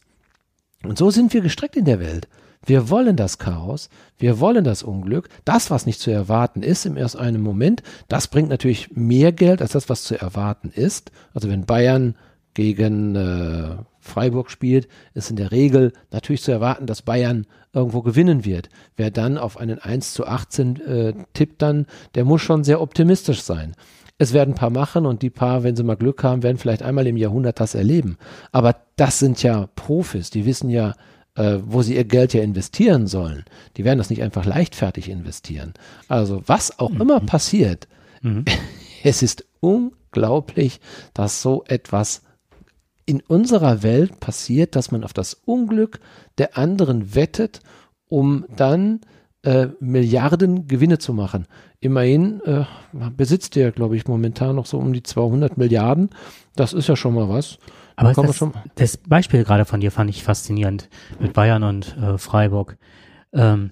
[0.82, 2.30] Und so sind wir gestreckt in der Welt.
[2.66, 6.96] Wir wollen das Chaos, wir wollen das Unglück, das, was nicht zu erwarten ist im
[6.96, 11.12] ersten einen Moment, das bringt natürlich mehr Geld als das, was zu erwarten ist.
[11.34, 12.16] Also wenn Bayern
[12.54, 18.46] gegen äh, Freiburg spielt, ist in der Regel natürlich zu erwarten, dass Bayern irgendwo gewinnen
[18.46, 18.70] wird.
[18.96, 23.42] Wer dann auf einen 1 zu 18 äh, tippt dann, der muss schon sehr optimistisch
[23.42, 23.76] sein.
[24.18, 26.84] Es werden ein paar machen und die paar, wenn sie mal Glück haben, werden vielleicht
[26.84, 28.18] einmal im Jahrhundert das erleben.
[28.52, 30.94] Aber das sind ja Profis, die wissen ja,
[31.36, 33.46] äh, wo sie ihr Geld ja investieren sollen.
[33.78, 35.74] Die werden das nicht einfach leichtfertig investieren.
[36.08, 37.02] Also was auch mhm.
[37.02, 37.88] immer passiert,
[38.22, 38.46] mhm.
[39.04, 40.80] es ist unglaublich,
[41.14, 42.24] dass so etwas
[43.06, 46.00] in unserer Welt passiert, dass man auf das Unglück
[46.38, 47.60] der anderen wettet,
[48.08, 49.02] um dann
[49.44, 51.48] äh, Milliarden Gewinne zu machen.
[51.80, 52.66] Immerhin äh,
[53.16, 56.12] besitzt er, glaube ich, momentan noch so um die 200 Milliarden.
[56.56, 57.58] Das ist ja schon mal was.
[58.02, 62.18] Aber das, schon das Beispiel gerade von dir fand ich faszinierend mit Bayern und äh,
[62.18, 62.78] Freiburg.
[63.34, 63.72] Ähm,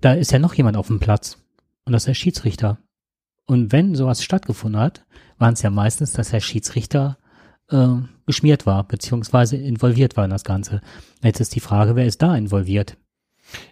[0.00, 1.38] da ist ja noch jemand auf dem Platz
[1.84, 2.78] und das ist der Schiedsrichter.
[3.46, 5.04] Und wenn sowas stattgefunden hat,
[5.38, 7.18] waren es ja meistens, dass der Schiedsrichter
[7.70, 7.88] äh,
[8.26, 10.80] geschmiert war, beziehungsweise involviert war in das Ganze.
[11.22, 12.96] Jetzt ist die Frage, wer ist da involviert?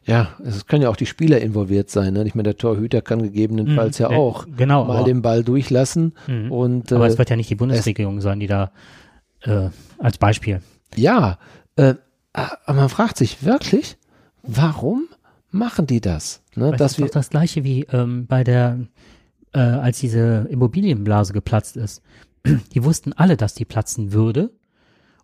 [0.04, 2.14] Ja, es können ja auch die Spieler involviert sein.
[2.14, 2.24] Ne?
[2.24, 6.12] Ich meine, der Torhüter kann gegebenenfalls mhm, ja auch genau, mal den Ball durchlassen.
[6.26, 6.52] Mhm.
[6.52, 8.72] Und, aber äh, es wird ja nicht die Bundesregierung sein, die da
[9.42, 10.60] äh, als Beispiel.
[10.96, 11.38] Ja,
[11.76, 11.94] äh,
[12.32, 13.96] aber man fragt sich wirklich,
[14.42, 15.08] warum
[15.50, 16.42] machen die das?
[16.54, 16.72] Ne?
[16.76, 18.78] Das ist doch das gleiche wie ähm, bei der,
[19.52, 22.02] äh, als diese Immobilienblase geplatzt ist.
[22.74, 24.50] die wussten alle, dass die platzen würde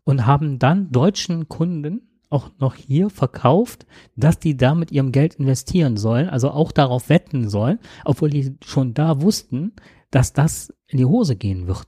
[0.05, 5.35] und haben dann deutschen Kunden auch noch hier verkauft, dass die da mit ihrem Geld
[5.35, 9.73] investieren sollen, also auch darauf wetten sollen, obwohl die schon da wussten,
[10.11, 11.87] dass das in die Hose gehen wird.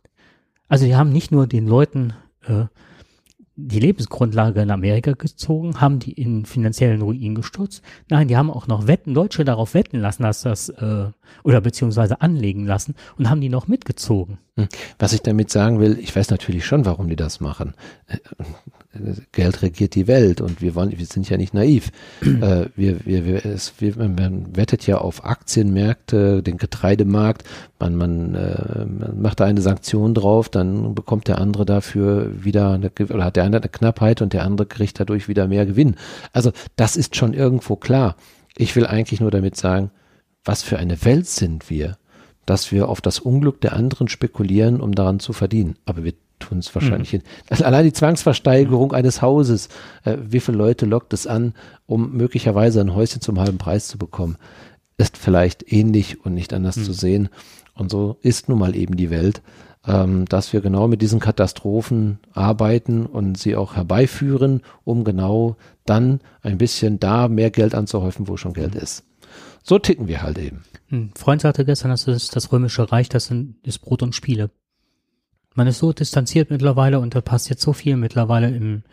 [0.68, 2.12] Also die haben nicht nur den Leuten
[2.46, 2.66] äh,
[3.60, 7.82] die Lebensgrundlage in Amerika gezogen, haben die in finanziellen Ruin gestürzt.
[8.08, 11.06] Nein, die haben auch noch Wetten, Deutsche darauf wetten lassen, dass das, äh,
[11.42, 14.38] oder beziehungsweise anlegen lassen und haben die noch mitgezogen.
[14.56, 14.68] Hm.
[15.00, 17.74] Was ich damit sagen will, ich weiß natürlich schon, warum die das machen.
[19.32, 21.92] Geld regiert die Welt und wir wollen, wir sind ja nicht naiv.
[22.22, 27.44] äh, wir, wir, wir, es, wir, man wettet ja auf Aktienmärkte, den Getreidemarkt,
[27.78, 32.72] man, man, äh, man macht da eine Sanktion drauf, dann bekommt der andere dafür wieder
[32.72, 35.96] eine, oder hat der andere eine Knappheit und der andere kriegt dadurch wieder mehr Gewinn.
[36.32, 38.16] Also das ist schon irgendwo klar.
[38.56, 39.90] Ich will eigentlich nur damit sagen,
[40.44, 41.98] was für eine Welt sind wir,
[42.46, 45.76] dass wir auf das Unglück der anderen spekulieren, um daran zu verdienen.
[45.84, 47.18] Aber wir tun es wahrscheinlich mhm.
[47.18, 47.22] hin.
[47.50, 48.94] Also allein die Zwangsversteigerung mhm.
[48.94, 49.68] eines Hauses,
[50.04, 51.54] äh, wie viele Leute lockt es an,
[51.86, 54.36] um möglicherweise ein Häuschen zum halben Preis zu bekommen,
[54.96, 56.84] ist vielleicht ähnlich und nicht anders mhm.
[56.84, 57.28] zu sehen.
[57.74, 59.42] Und so ist nun mal eben die Welt,
[59.86, 66.20] ähm, dass wir genau mit diesen Katastrophen arbeiten und sie auch herbeiführen, um genau dann
[66.42, 68.80] ein bisschen da mehr Geld anzuhäufen, wo schon Geld mhm.
[68.80, 69.04] ist.
[69.62, 70.62] So ticken wir halt eben.
[70.90, 73.30] Ein Freund sagte gestern, das ist das römische Reich, das
[73.62, 74.50] ist Brot und Spiele.
[75.58, 78.84] Man ist so distanziert mittlerweile und da passiert so viel mittlerweile im,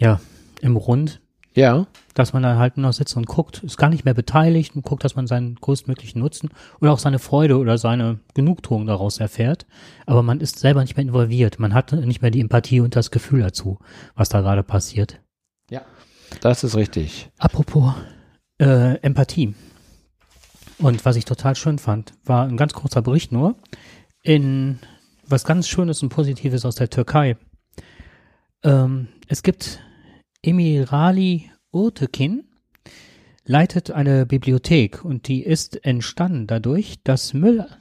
[0.00, 0.20] ja,
[0.60, 1.20] im Rund.
[1.54, 1.86] Ja.
[2.14, 4.82] Dass man da halt nur noch sitzt und guckt, ist gar nicht mehr beteiligt und
[4.82, 9.64] guckt, dass man seinen größtmöglichen Nutzen oder auch seine Freude oder seine Genugtuung daraus erfährt.
[10.06, 11.60] Aber man ist selber nicht mehr involviert.
[11.60, 13.78] Man hat nicht mehr die Empathie und das Gefühl dazu,
[14.16, 15.20] was da gerade passiert.
[15.70, 15.82] Ja.
[16.40, 17.30] Das ist richtig.
[17.38, 17.94] Apropos
[18.58, 19.54] äh, Empathie.
[20.78, 23.54] Und was ich total schön fand, war ein ganz kurzer Bericht nur
[24.24, 24.80] in
[25.30, 27.36] was ganz Schönes und Positives aus der Türkei.
[28.62, 29.80] Ähm, es gibt
[30.42, 32.44] Emirali Urtekin,
[33.44, 37.72] leitet eine Bibliothek und die ist entstanden dadurch, dass Müllwerker,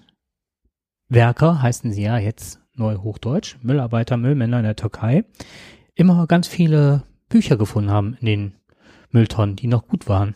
[1.62, 5.26] heißen sie ja jetzt neu Hochdeutsch, Müllarbeiter, Müllmänner in der Türkei,
[5.96, 8.56] immer ganz viele Bücher gefunden haben in den
[9.12, 10.36] Mülltonnen, die noch gut waren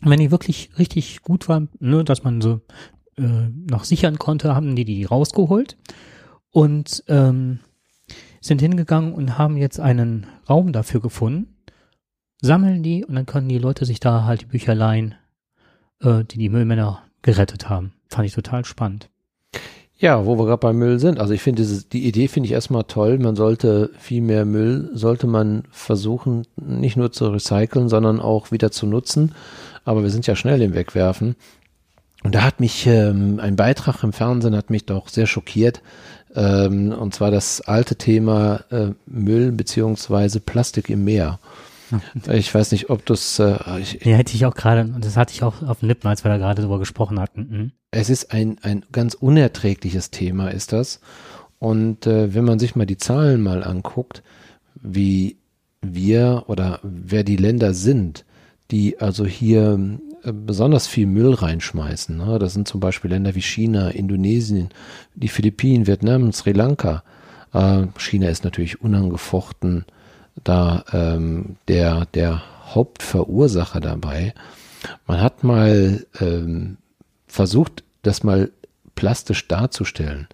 [0.00, 2.60] wenn die wirklich richtig gut waren, ne, dass man so
[3.16, 5.76] äh, noch sichern konnte, haben die die rausgeholt
[6.50, 7.60] und ähm,
[8.40, 11.56] sind hingegangen und haben jetzt einen Raum dafür gefunden,
[12.40, 15.14] sammeln die und dann können die Leute sich da halt die Bücher leihen,
[16.00, 17.92] äh, die die Müllmänner gerettet haben.
[18.08, 19.08] Fand ich total spannend.
[19.98, 21.18] Ja, wo wir gerade beim Müll sind.
[21.18, 23.18] Also ich finde die Idee finde ich erstmal toll.
[23.18, 28.70] Man sollte viel mehr Müll, sollte man versuchen, nicht nur zu recyceln, sondern auch wieder
[28.70, 29.32] zu nutzen
[29.86, 31.36] aber wir sind ja schnell im Wegwerfen.
[32.22, 35.80] Und da hat mich ähm, ein Beitrag im Fernsehen hat mich doch sehr schockiert.
[36.36, 41.40] Ähm, und zwar das alte Thema äh, Müll beziehungsweise Plastik im Meer.
[42.32, 43.38] Ich weiß nicht, ob das.
[43.38, 43.56] Äh,
[44.02, 46.30] ja, hätte ich auch gerade, und das hatte ich auch auf den Lippen, als wir
[46.30, 47.48] da gerade drüber gesprochen hatten.
[47.48, 47.72] Mhm.
[47.90, 51.00] Es ist ein, ein ganz unerträgliches Thema, ist das.
[51.58, 54.22] Und äh, wenn man sich mal die Zahlen mal anguckt,
[54.74, 55.36] wie
[55.80, 58.24] wir oder wer die Länder sind,
[58.70, 59.78] die also hier
[60.32, 62.16] besonders viel Müll reinschmeißen.
[62.16, 62.38] Ne?
[62.38, 64.70] Das sind zum Beispiel Länder wie China, Indonesien,
[65.14, 67.02] die Philippinen, Vietnam, Sri Lanka.
[67.52, 69.84] Äh, China ist natürlich unangefochten
[70.44, 72.42] da ähm, der, der
[72.74, 74.34] Hauptverursacher dabei.
[75.06, 76.76] Man hat mal ähm,
[77.26, 78.50] versucht, das mal
[78.94, 80.28] plastisch darzustellen.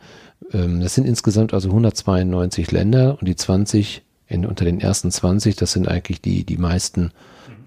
[0.52, 5.56] Ähm, das sind insgesamt also 192 Länder und die 20 in, unter den ersten 20,
[5.56, 7.12] das sind eigentlich die, die meisten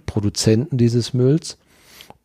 [0.05, 1.57] Produzenten dieses Mülls.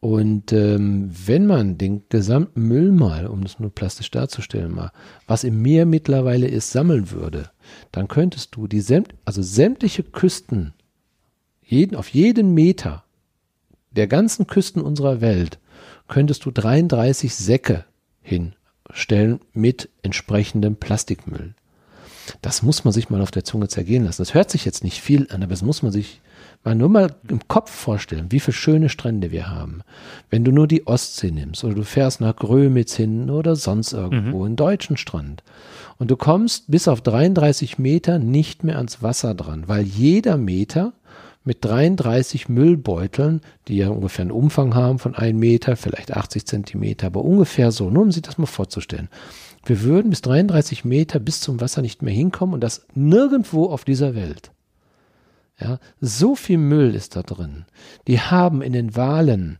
[0.01, 4.93] Und ähm, wenn man den gesamten Müll mal, um das nur plastisch darzustellen mal,
[5.27, 7.51] was im Meer mittlerweile ist, sammeln würde,
[7.93, 10.73] dann könntest du die sämt also sämtliche Küsten,
[11.63, 13.05] jeden, auf jeden Meter
[13.91, 15.59] der ganzen Küsten unserer Welt,
[16.09, 17.85] könntest du 33 Säcke
[18.23, 21.55] hinstellen mit entsprechendem Plastikmüll.
[22.41, 24.23] Das muss man sich mal auf der Zunge zergehen lassen.
[24.23, 26.21] Das hört sich jetzt nicht viel an, aber das muss man sich
[26.65, 29.83] mal nur mal im Kopf vorstellen, wie viele schöne Strände wir haben.
[30.29, 34.39] Wenn du nur die Ostsee nimmst oder du fährst nach Grömitz hin oder sonst irgendwo,
[34.39, 34.45] mhm.
[34.45, 35.43] einen deutschen Strand.
[35.99, 40.93] Und du kommst bis auf 33 Meter nicht mehr ans Wasser dran, weil jeder Meter
[41.45, 47.07] mit 33 Müllbeuteln, die ja ungefähr einen Umfang haben von einem Meter, vielleicht 80 Zentimeter,
[47.07, 49.09] aber ungefähr so, nur um sich das mal vorzustellen.
[49.65, 53.85] Wir würden bis 33 Meter bis zum Wasser nicht mehr hinkommen und das nirgendwo auf
[53.85, 54.53] dieser Welt.
[55.61, 57.67] Ja, so viel Müll ist da drin.
[58.07, 59.59] Die haben in den Wahlen,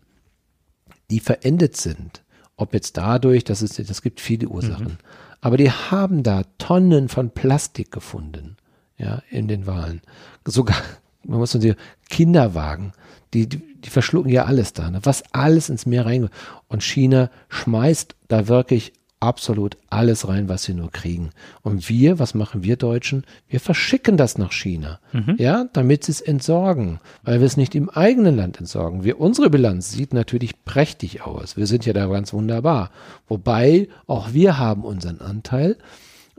[1.11, 2.23] die verendet sind,
[2.57, 4.99] ob jetzt dadurch, dass es, das gibt viele Ursachen, mhm.
[5.41, 8.57] aber die haben da Tonnen von Plastik gefunden,
[8.97, 10.01] ja, in den Wahlen.
[10.47, 10.77] Sogar,
[11.25, 11.77] man muss sagen,
[12.09, 12.93] Kinderwagen,
[13.35, 15.01] die, die, die verschlucken ja alles da, ne?
[15.03, 16.31] was alles ins Meer reingeht.
[16.69, 21.31] Und China schmeißt da wirklich absolut alles rein, was sie nur kriegen.
[21.63, 23.25] Und wir, was machen wir Deutschen?
[23.49, 25.37] Wir verschicken das nach China, mhm.
[25.39, 29.05] ja, damit sie es entsorgen, weil wir es nicht im eigenen Land entsorgen.
[29.05, 31.59] Wir, unsere Bilanz sieht natürlich prächtig aus.
[31.59, 32.91] Wir sind ja da ganz wunderbar.
[33.29, 35.77] Wobei auch wir haben unseren Anteil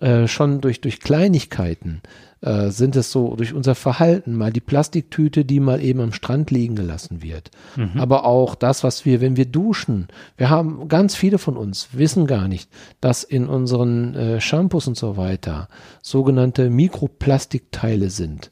[0.02, 2.02] äh, schon durch, durch Kleinigkeiten
[2.42, 6.50] äh, sind es so durch unser Verhalten, mal die Plastiktüte, die mal eben am Strand
[6.50, 7.52] liegen gelassen wird.
[7.76, 8.00] Mhm.
[8.00, 12.26] Aber auch das, was wir, wenn wir duschen, wir haben ganz viele von uns wissen
[12.26, 15.68] gar nicht, dass in unseren äh, Shampoos und so weiter
[16.02, 18.50] sogenannte Mikroplastikteile sind,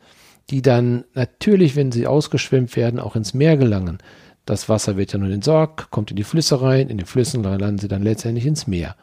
[0.52, 3.98] die dann natürlich, wenn sie ausgeschwemmt werden, auch ins Meer gelangen.
[4.46, 7.80] Das Wasser wird ja nur entsorgt, kommt in die Flüsse rein, in den Flüssen landen
[7.80, 8.96] sie dann letztendlich ins Meer.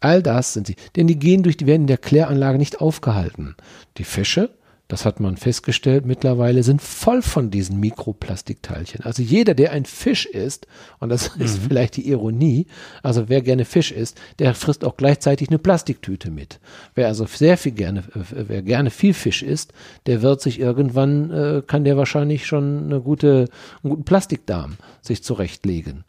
[0.00, 0.76] All das sind sie.
[0.96, 3.56] Denn die gehen durch, die werden in der Kläranlage nicht aufgehalten.
[3.96, 4.50] Die Fische,
[4.88, 9.04] das hat man festgestellt mittlerweile, sind voll von diesen Mikroplastikteilchen.
[9.04, 10.66] Also jeder, der ein Fisch isst,
[10.98, 11.42] und das mhm.
[11.42, 12.66] ist vielleicht die Ironie,
[13.02, 16.58] also wer gerne Fisch isst, der frisst auch gleichzeitig eine Plastiktüte mit.
[16.94, 19.74] Wer also sehr viel gerne, wer gerne viel Fisch isst,
[20.06, 23.48] der wird sich irgendwann, äh, kann der wahrscheinlich schon eine gute,
[23.82, 26.04] einen guten Plastikdarm sich zurechtlegen.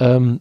[0.00, 0.40] Ähm,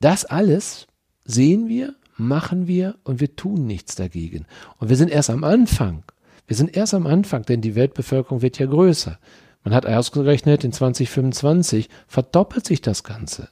[0.00, 0.88] das alles
[1.24, 4.46] sehen wir, machen wir und wir tun nichts dagegen.
[4.78, 6.04] Und wir sind erst am Anfang.
[6.46, 9.18] Wir sind erst am Anfang, denn die Weltbevölkerung wird ja größer.
[9.64, 13.48] Man hat ausgerechnet, in 2025 verdoppelt sich das Ganze.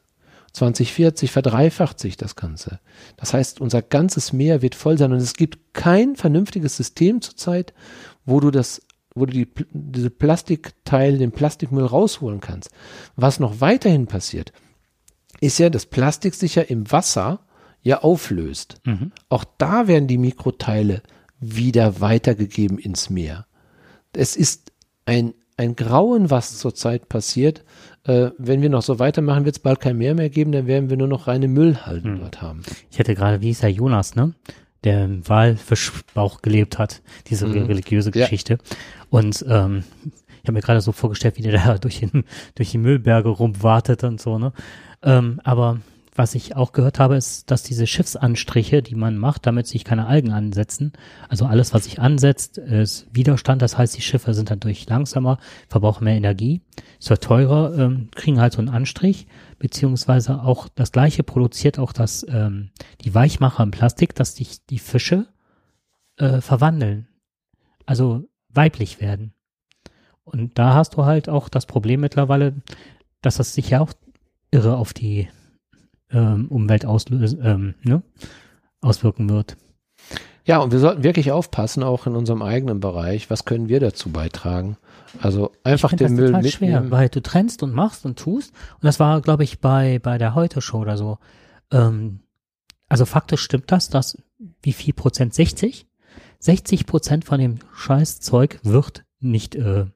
[0.52, 2.80] 2040 verdreifacht sich das Ganze.
[3.16, 7.72] Das heißt, unser ganzes Meer wird voll sein und es gibt kein vernünftiges System zurzeit,
[8.24, 8.82] wo du das,
[9.14, 12.70] wo du die, diese Plastikteile, den Plastikmüll rausholen kannst.
[13.14, 14.52] Was noch weiterhin passiert,
[15.40, 17.40] ist ja, dass Plastik sich ja im Wasser
[17.82, 18.80] ja auflöst.
[18.84, 19.12] Mhm.
[19.28, 21.02] Auch da werden die Mikroteile
[21.40, 23.46] wieder weitergegeben ins Meer.
[24.12, 24.72] Es ist
[25.06, 27.64] ein, ein Grauen, was zurzeit passiert.
[28.04, 30.90] Äh, wenn wir noch so weitermachen, wird es bald kein Meer mehr geben, dann werden
[30.90, 32.20] wir nur noch reine Müllhalden mhm.
[32.20, 32.62] dort haben.
[32.90, 34.34] Ich hätte gerade, wie ist der Jonas, ne?
[34.84, 37.66] Der im Walfischbauch gelebt hat, diese mhm.
[37.66, 38.54] religiöse Geschichte.
[38.54, 38.76] Ja.
[39.10, 39.84] Und ähm,
[40.42, 44.04] ich habe mir gerade so vorgestellt, wie der da durch, den, durch die Müllberge rumwartet
[44.04, 44.52] und so, ne?
[45.02, 45.80] Ähm, aber
[46.14, 50.06] was ich auch gehört habe, ist, dass diese Schiffsanstriche, die man macht, damit sich keine
[50.06, 50.92] Algen ansetzen,
[51.28, 53.62] also alles, was sich ansetzt, ist Widerstand.
[53.62, 56.62] Das heißt, die Schiffe sind dadurch langsamer, verbrauchen mehr Energie,
[56.98, 59.26] ist ja teurer, ähm, kriegen halt so einen Anstrich,
[59.58, 62.70] beziehungsweise auch das Gleiche produziert auch das, ähm,
[63.02, 65.26] die Weichmacher im Plastik, dass sich die Fische
[66.16, 67.06] äh, verwandeln,
[67.86, 69.32] also weiblich werden.
[70.24, 72.54] Und da hast du halt auch das Problem mittlerweile,
[73.22, 73.92] dass das sich ja auch
[74.50, 75.28] irre auf die
[76.12, 78.02] ähm, Umwelt auslösen, ähm, ne?
[78.80, 79.56] auswirken wird.
[80.44, 84.10] Ja, und wir sollten wirklich aufpassen, auch in unserem eigenen Bereich, was können wir dazu
[84.10, 84.76] beitragen?
[85.20, 86.82] Also einfach den Müll total mitnehmen.
[86.82, 88.52] schwer, weil du trennst und machst und tust.
[88.74, 91.18] Und das war, glaube ich, bei, bei der Heute-Show oder so.
[91.70, 92.20] Ähm,
[92.88, 94.18] also faktisch stimmt das, dass
[94.62, 95.34] wie viel Prozent?
[95.34, 95.86] 60?
[96.40, 99.86] 60 Prozent von dem Scheißzeug wird nicht äh,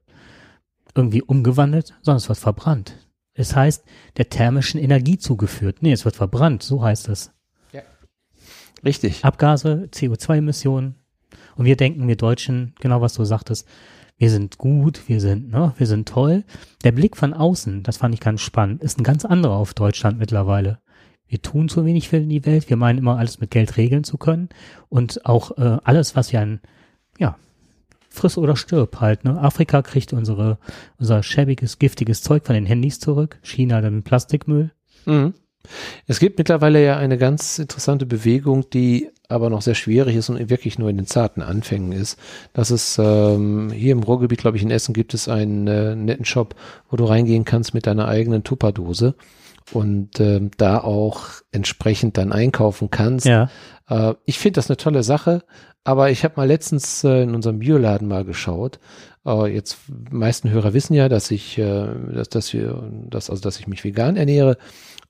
[0.95, 3.04] irgendwie umgewandelt, sondern es wird verbrannt.
[3.35, 3.85] Es heißt,
[4.17, 5.79] der thermischen Energie zugeführt.
[5.81, 7.33] Nee, es wird verbrannt, so heißt es.
[7.73, 7.83] Ja.
[8.85, 9.25] Richtig.
[9.25, 10.95] Abgase, CO2-Emissionen.
[11.57, 13.67] Und wir denken, wir Deutschen, genau was du sagtest,
[14.17, 16.45] wir sind gut, wir sind, ne, wir sind toll.
[16.85, 20.19] Der Blick von außen, das fand ich ganz spannend, ist ein ganz anderer auf Deutschland
[20.19, 20.79] mittlerweile.
[21.27, 24.19] Wir tun zu wenig für die Welt, wir meinen immer alles mit Geld regeln zu
[24.19, 24.51] können
[24.89, 26.61] und auch äh, alles, was wir an,
[27.19, 27.37] ja,
[28.15, 29.25] friss oder stirb halt.
[29.25, 29.41] Ne?
[29.41, 30.59] Afrika kriegt unsere,
[30.99, 34.71] unser schäbiges, giftiges Zeug von den Handys zurück, China dann Plastikmüll.
[35.05, 35.35] Mhm.
[36.07, 40.51] Es gibt mittlerweile ja eine ganz interessante Bewegung, die aber noch sehr schwierig ist und
[40.51, 42.19] wirklich nur in den zarten Anfängen ist.
[42.53, 46.27] Das ist ähm, hier im Ruhrgebiet, glaube ich, in Essen gibt es einen äh, netten
[46.27, 46.55] Shop,
[46.91, 49.15] wo du reingehen kannst mit deiner eigenen Tupperdose
[49.73, 51.23] und ähm, da auch
[51.53, 53.27] entsprechend dann einkaufen kannst.
[53.27, 53.51] Ja.
[53.89, 55.43] Äh, ich finde das eine tolle Sache.
[55.85, 58.81] Aber ich habe mal letztens äh, in unserem Bioladen mal geschaut.
[59.27, 59.77] Äh, jetzt
[60.11, 63.85] meisten Hörer wissen ja, dass ich, äh, dass, dass wir, dass, also dass ich mich
[63.85, 64.57] vegan ernähre.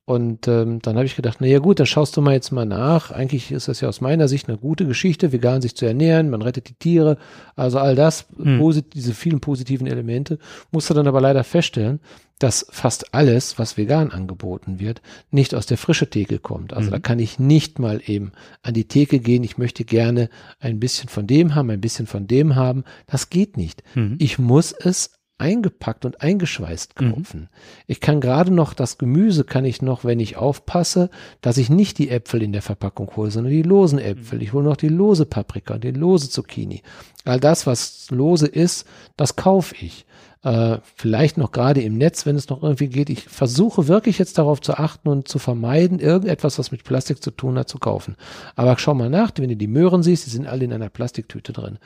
[0.05, 2.67] Und ähm, dann habe ich gedacht, na ja gut, dann schaust du mal jetzt mal
[2.67, 3.11] nach.
[3.11, 6.43] Eigentlich ist das ja aus meiner Sicht eine gute Geschichte, vegan sich zu ernähren, man
[6.43, 7.17] rettet die Tiere,
[7.57, 8.83] also all das, hm.
[8.93, 10.39] diese vielen positiven Elemente.
[10.73, 12.01] Musste dann aber leider feststellen,
[12.39, 16.73] dass fast alles, was vegan angeboten wird, nicht aus der frische Theke kommt.
[16.73, 16.93] Also mhm.
[16.93, 21.09] da kann ich nicht mal eben an die Theke gehen, ich möchte gerne ein bisschen
[21.09, 22.85] von dem haben, ein bisschen von dem haben.
[23.07, 23.83] Das geht nicht.
[23.95, 24.17] Mhm.
[24.19, 27.13] Ich muss es eingepackt und eingeschweißt mhm.
[27.13, 27.41] kaufen.
[27.41, 27.49] Mhm.
[27.87, 31.99] Ich kann gerade noch das Gemüse kann ich noch, wenn ich aufpasse, dass ich nicht
[31.99, 34.43] die Äpfel in der Verpackung hole, sondern die losen Äpfel.
[34.43, 36.83] Ich hole noch die lose Paprika und die lose Zucchini.
[37.25, 40.07] All das, was lose ist, das kaufe ich.
[40.45, 43.09] Äh, vielleicht noch gerade im Netz, wenn es noch irgendwie geht.
[43.09, 47.31] Ich versuche wirklich jetzt darauf zu achten und zu vermeiden, irgendetwas, was mit Plastik zu
[47.31, 48.17] tun hat, zu kaufen.
[48.55, 51.55] Aber schau mal nach, wenn du die Möhren siehst, die sind alle in einer Plastiktüte
[51.55, 51.79] drin.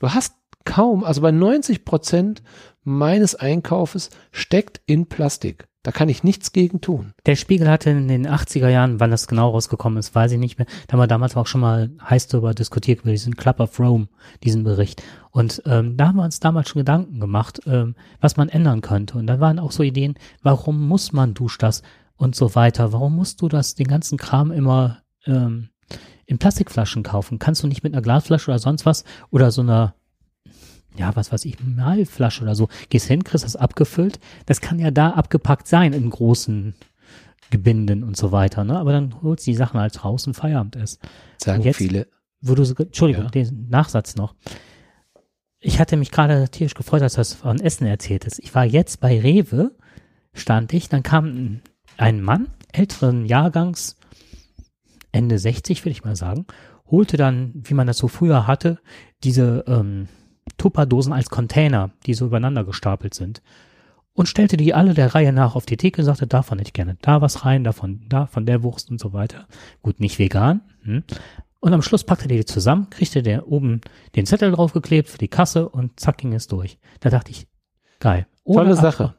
[0.00, 0.34] Du hast
[0.64, 2.42] kaum, also bei 90 Prozent
[2.88, 5.68] meines Einkaufes steckt in Plastik.
[5.82, 7.14] Da kann ich nichts gegen tun.
[7.24, 10.58] Der Spiegel hatte in den 80er Jahren, wann das genau rausgekommen ist, weiß ich nicht
[10.58, 10.66] mehr.
[10.86, 14.08] Da haben wir damals auch schon mal heiß darüber diskutiert, über diesen Club of Rome,
[14.42, 15.02] diesen Bericht.
[15.30, 19.18] Und ähm, da haben wir uns damals schon Gedanken gemacht, ähm, was man ändern könnte.
[19.18, 21.82] Und da waren auch so Ideen, warum muss man Duschdas
[22.16, 22.92] und so weiter?
[22.92, 25.68] Warum musst du das, den ganzen Kram immer ähm,
[26.26, 27.38] in Plastikflaschen kaufen?
[27.38, 29.94] Kannst du nicht mit einer Glasflasche oder sonst was oder so einer
[30.98, 34.18] ja, was weiß ich, Malflasche oder so, gehst hin, kriegst das abgefüllt.
[34.46, 36.74] Das kann ja da abgepackt sein in großen
[37.50, 38.78] Gebinden und so weiter, ne?
[38.78, 41.00] Aber dann holst du die Sachen halt raus und Feierabend ist.
[41.38, 42.08] Sagen jetzt- viele.
[42.40, 43.30] Wo du Entschuldigung, Ja.
[43.30, 44.34] den Nachsatz noch.
[45.60, 48.38] Ich hatte mich gerade tierisch gefreut, dass du das von Essen erzähltest.
[48.38, 49.72] Ich war jetzt bei Rewe,
[50.34, 51.62] stand ich, dann kam ein,
[51.96, 53.96] ein Mann, älteren Jahrgangs,
[55.10, 56.46] Ende 60 würde ich mal sagen,
[56.90, 58.78] holte dann, wie man das so früher hatte,
[59.24, 60.06] diese ähm,
[60.58, 63.42] Tupperdosen als Container, die so übereinander gestapelt sind.
[64.12, 66.72] Und stellte die alle der Reihe nach auf die Theke und sagte, davon hätte ich
[66.72, 69.46] gerne da was rein, davon, da, von der Wurst und so weiter.
[69.80, 70.60] Gut, nicht vegan.
[70.82, 71.04] Hm.
[71.60, 73.80] Und am Schluss packte die zusammen, kriegte der oben
[74.16, 76.78] den Zettel draufgeklebt für die Kasse und zack ging es durch.
[77.00, 77.46] Da dachte ich,
[78.00, 78.26] geil.
[78.44, 79.14] Tolle Sache.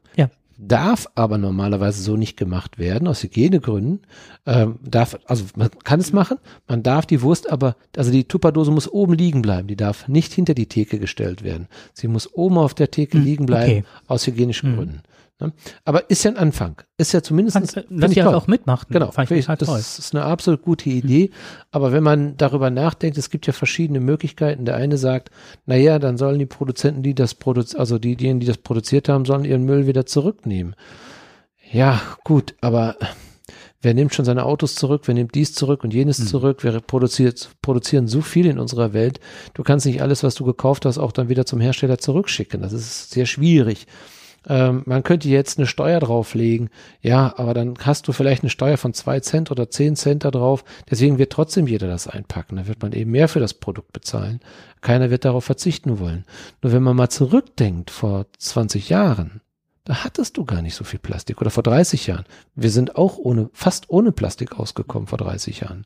[0.62, 4.02] Darf aber normalerweise so nicht gemacht werden, aus Hygienegründen.
[4.46, 6.38] Ähm, darf, also man kann es machen,
[6.68, 10.34] man darf die Wurst aber, also die Tupperdose muss oben liegen bleiben, die darf nicht
[10.34, 11.70] hinter die Theke gestellt werden.
[11.94, 13.84] Sie muss oben auf der Theke Hm, liegen bleiben, okay.
[14.08, 14.76] aus hygienischen Hm.
[14.76, 15.02] Gründen.
[15.40, 15.54] Ne?
[15.86, 16.82] Aber ist ja ein Anfang.
[16.98, 18.88] Ist ja zumindest, dass ich die halt auch mitmachen.
[18.90, 19.80] Genau, Fand ich total das toll.
[19.80, 21.32] ist eine absolut gute Idee.
[21.72, 24.66] Aber wenn man darüber nachdenkt, es gibt ja verschiedene Möglichkeiten.
[24.66, 25.30] Der eine sagt,
[25.66, 29.24] naja, dann sollen die Produzenten, die das produzieren, also die, diejenigen, die das produziert haben,
[29.26, 30.76] sollen ihren Müll wieder zurücknehmen.
[31.72, 32.98] Ja, gut, aber
[33.82, 36.28] wer nimmt schon seine Autos zurück, wer nimmt dies zurück und jenes Hm.
[36.28, 39.20] zurück, wir produziert, produzieren so viel in unserer Welt,
[39.54, 42.62] du kannst nicht alles, was du gekauft hast, auch dann wieder zum Hersteller zurückschicken.
[42.62, 43.88] Das ist sehr schwierig.
[44.48, 46.70] Ähm, man könnte jetzt eine Steuer drauflegen,
[47.02, 50.32] ja, aber dann hast du vielleicht eine Steuer von zwei Cent oder zehn Cent da
[50.32, 50.64] drauf.
[50.90, 52.58] Deswegen wird trotzdem jeder das einpacken.
[52.58, 54.40] Da wird man eben mehr für das Produkt bezahlen.
[54.82, 56.26] Keiner wird darauf verzichten wollen.
[56.62, 59.42] Nur wenn man mal zurückdenkt, vor 20 Jahren,
[59.84, 62.26] da hattest du gar nicht so viel Plastik oder vor 30 Jahren.
[62.56, 65.86] Wir sind auch ohne, fast ohne Plastik ausgekommen vor 30 Jahren.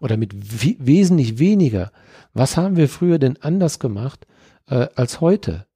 [0.00, 1.92] Oder mit we wesentlich weniger.
[2.34, 4.26] Was haben wir früher denn anders gemacht
[4.68, 5.66] äh, als heute?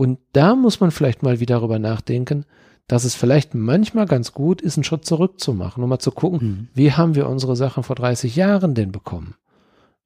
[0.00, 2.46] Und da muss man vielleicht mal wieder darüber nachdenken,
[2.86, 6.68] dass es vielleicht manchmal ganz gut ist, einen Schritt zurückzumachen, um mal zu gucken, Mhm.
[6.72, 9.34] wie haben wir unsere Sachen vor 30 Jahren denn bekommen?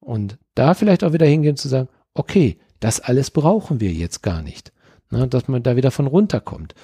[0.01, 4.41] Und da vielleicht auch wieder hingehen zu sagen, okay, das alles brauchen wir jetzt gar
[4.41, 4.73] nicht.
[5.11, 6.75] Ne, dass man da wieder von runterkommt.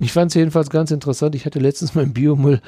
[0.00, 1.34] Ich fand es jedenfalls ganz interessant.
[1.34, 2.62] Ich hatte letztens meinen Biomüll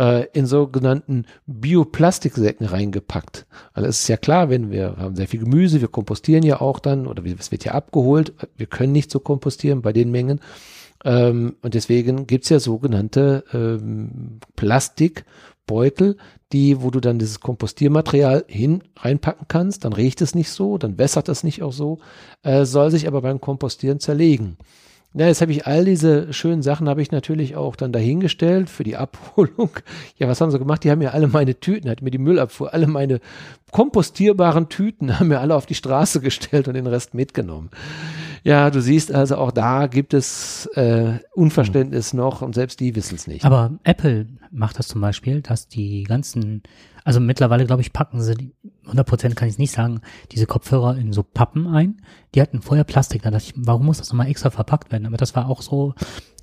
[0.00, 3.46] äh, in sogenannten Bioplastiksäcken reingepackt.
[3.72, 6.80] Also es ist ja klar, wenn wir haben sehr viel Gemüse, wir kompostieren ja auch
[6.80, 8.34] dann oder es wird ja abgeholt.
[8.56, 10.40] Wir können nicht so kompostieren bei den Mengen.
[11.04, 16.16] Ähm, und deswegen gibt's ja sogenannte ähm, Plastikbeutel,
[16.50, 20.98] die, wo du dann dieses Kompostiermaterial hin reinpacken kannst, dann riecht es nicht so, dann
[20.98, 22.00] wässert es nicht auch so,
[22.42, 24.56] äh, soll sich aber beim Kompostieren zerlegen.
[25.14, 28.82] Ja, jetzt habe ich all diese schönen Sachen habe ich natürlich auch dann dahingestellt für
[28.82, 29.70] die Abholung.
[30.16, 30.84] Ja, was haben sie gemacht?
[30.84, 33.20] Die haben mir alle meine Tüten, hat mir die Müllabfuhr, alle meine
[33.72, 37.70] kompostierbaren Tüten haben mir alle auf die Straße gestellt und den Rest mitgenommen.
[38.44, 43.14] Ja, du siehst also auch da gibt es äh, Unverständnis noch und selbst die wissen
[43.14, 43.44] es nicht.
[43.44, 46.62] Aber Apple macht das zum Beispiel, dass die ganzen,
[47.04, 48.52] also mittlerweile glaube ich, packen sie, die,
[48.88, 50.00] 100% kann ich es nicht sagen,
[50.32, 52.02] diese Kopfhörer in so Pappen ein.
[52.34, 53.22] Die hatten vorher Plastik.
[53.22, 55.06] Da dachte ich, warum muss das nochmal extra verpackt werden?
[55.06, 55.94] Aber das war auch so,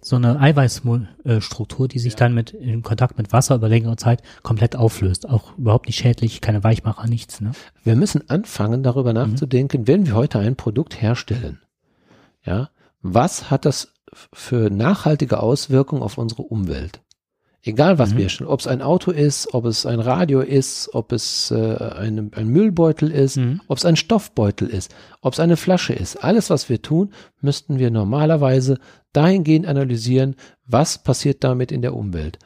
[0.01, 4.77] so eine Eiweißstruktur, die sich dann mit, in Kontakt mit Wasser über längere Zeit komplett
[4.77, 5.27] auflöst.
[5.27, 7.51] Auch überhaupt nicht schädlich, keine Weichmacher, nichts, ne?
[7.83, 11.59] Wir müssen anfangen, darüber nachzudenken, wenn wir heute ein Produkt herstellen,
[12.49, 12.69] ja,
[13.01, 13.93] was hat das
[14.33, 17.01] für nachhaltige Auswirkungen auf unsere Umwelt?
[17.61, 18.15] Egal was Mhm.
[18.17, 21.75] wir herstellen, ob es ein Auto ist, ob es ein Radio ist, ob es äh,
[21.77, 23.61] ein, ein Müllbeutel ist, Mhm.
[23.67, 26.23] ob es ein Stoffbeutel ist, ob es eine Flasche ist.
[26.23, 28.79] Alles, was wir tun, müssten wir normalerweise
[29.13, 30.35] dahingehend analysieren,
[30.65, 32.39] was passiert damit in der Umwelt.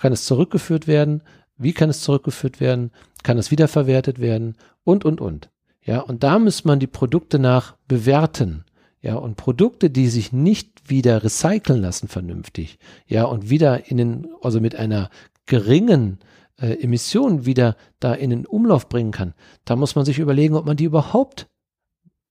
[0.00, 1.22] Kann es zurückgeführt werden?
[1.56, 2.92] Wie kann es zurückgeführt werden?
[3.24, 4.56] Kann es wiederverwertet werden?
[4.84, 5.50] Und, und, und.
[5.84, 8.64] Ja, und da muss man die Produkte nach bewerten.
[9.00, 14.28] Ja, und Produkte, die sich nicht wieder recyceln lassen vernünftig, ja, und wieder in den,
[14.42, 15.10] also mit einer
[15.46, 16.18] geringen
[16.60, 19.34] äh, Emission wieder da in den Umlauf bringen kann,
[19.64, 21.48] da muss man sich überlegen, ob man die überhaupt,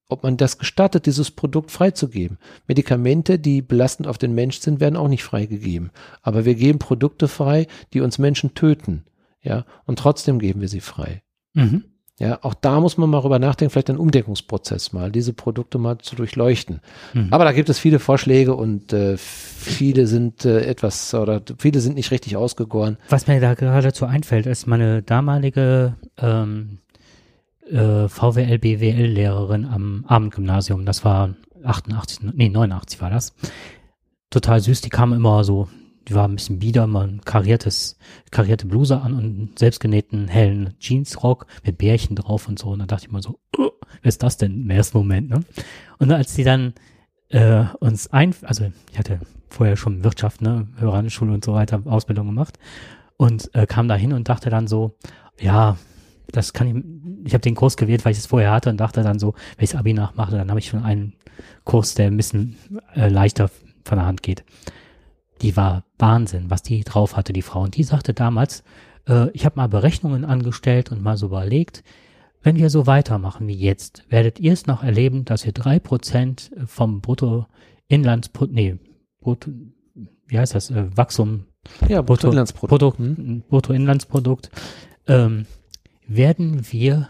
[0.08, 2.38] ob man das gestattet, dieses Produkt freizugeben.
[2.66, 5.90] Medikamente, die belastend auf den Mensch sind, werden auch nicht freigegeben.
[6.22, 9.04] Aber wir geben Produkte frei, die uns Menschen töten.
[9.42, 11.22] Ja, und trotzdem geben wir sie frei.
[11.54, 11.84] Mhm.
[12.18, 15.98] Ja, auch da muss man mal drüber nachdenken, vielleicht einen Umdeckungsprozess mal, diese Produkte mal
[15.98, 16.80] zu durchleuchten.
[17.14, 17.28] Mhm.
[17.30, 21.94] Aber da gibt es viele Vorschläge und äh, viele sind äh, etwas oder viele sind
[21.94, 22.96] nicht richtig ausgegoren.
[23.08, 26.78] Was mir da gerade dazu einfällt, ist meine damalige ähm,
[27.70, 30.84] äh, VWL, BWL-Lehrerin am Abendgymnasium.
[30.84, 33.32] Das war 88, nee, 89 war das.
[34.30, 35.68] Total süß, die kam immer so,
[36.08, 37.98] die war ein bisschen bieder, mal ein kariertes,
[38.30, 42.68] karierte Bluse an und einen selbstgenähten hellen Jeansrock mit Bärchen drauf und so.
[42.68, 43.70] Und dann dachte ich mal so, "Uh,
[44.02, 45.40] wer ist das denn im ersten Moment, ne?
[45.98, 46.74] Und als sie dann
[47.30, 52.26] äh, uns ein, also ich hatte vorher schon Wirtschaft, ne, Höranschule und so weiter, Ausbildung
[52.26, 52.58] gemacht
[53.16, 54.96] und äh, kam da hin und dachte dann so,
[55.38, 55.76] ja,
[56.30, 59.02] das kann ich, ich habe den Kurs gewählt, weil ich es vorher hatte und dachte
[59.02, 61.14] dann so, wenn ich das Abi nachmache, dann habe ich schon einen
[61.64, 62.56] Kurs, der ein bisschen
[62.94, 63.50] äh, leichter
[63.84, 64.44] von der Hand geht.
[65.42, 67.62] Die war Wahnsinn, was die drauf hatte, die Frau.
[67.62, 68.62] Und die sagte damals,
[69.08, 71.82] äh, ich habe mal Berechnungen angestellt und mal so überlegt,
[72.42, 76.52] wenn wir so weitermachen wie jetzt, werdet ihr es noch erleben, dass ihr drei Prozent
[76.66, 78.78] vom Bruttoinlandsprodukt, nee,
[79.20, 79.50] Brutto,
[80.26, 81.46] wie heißt das, äh, Wachstum,
[81.88, 82.98] Ja, Bruttoinlandsprodukt, Bruttoinlandsprodukt.
[82.98, 83.42] Hm?
[83.48, 84.50] Bruttoinlandsprodukt,
[85.08, 85.46] ähm,
[86.06, 87.08] werden wir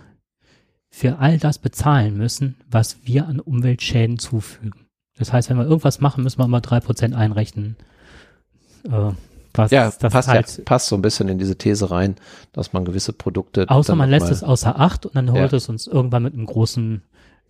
[0.91, 4.87] für all das bezahlen müssen, was wir an Umweltschäden zufügen.
[5.16, 7.76] Das heißt, wenn wir irgendwas machen, müssen wir mal drei Prozent einrechnen.
[8.85, 9.12] Äh,
[9.55, 12.16] was Ja, das passt, halt, ja, passt so ein bisschen in diese These rein,
[12.53, 13.68] dass man gewisse Produkte.
[13.68, 15.57] Außer man lässt es außer Acht und dann holt Ja.
[15.57, 17.03] es uns irgendwann mit einem großen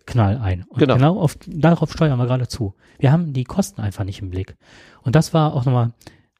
[0.05, 0.63] Knall ein.
[0.69, 0.95] Und Genau.
[0.95, 2.73] genau, auf, darauf steuern wir gerade zu.
[2.97, 4.55] Wir haben die Kosten einfach nicht im Blick.
[5.03, 5.91] Und das war auch nochmal,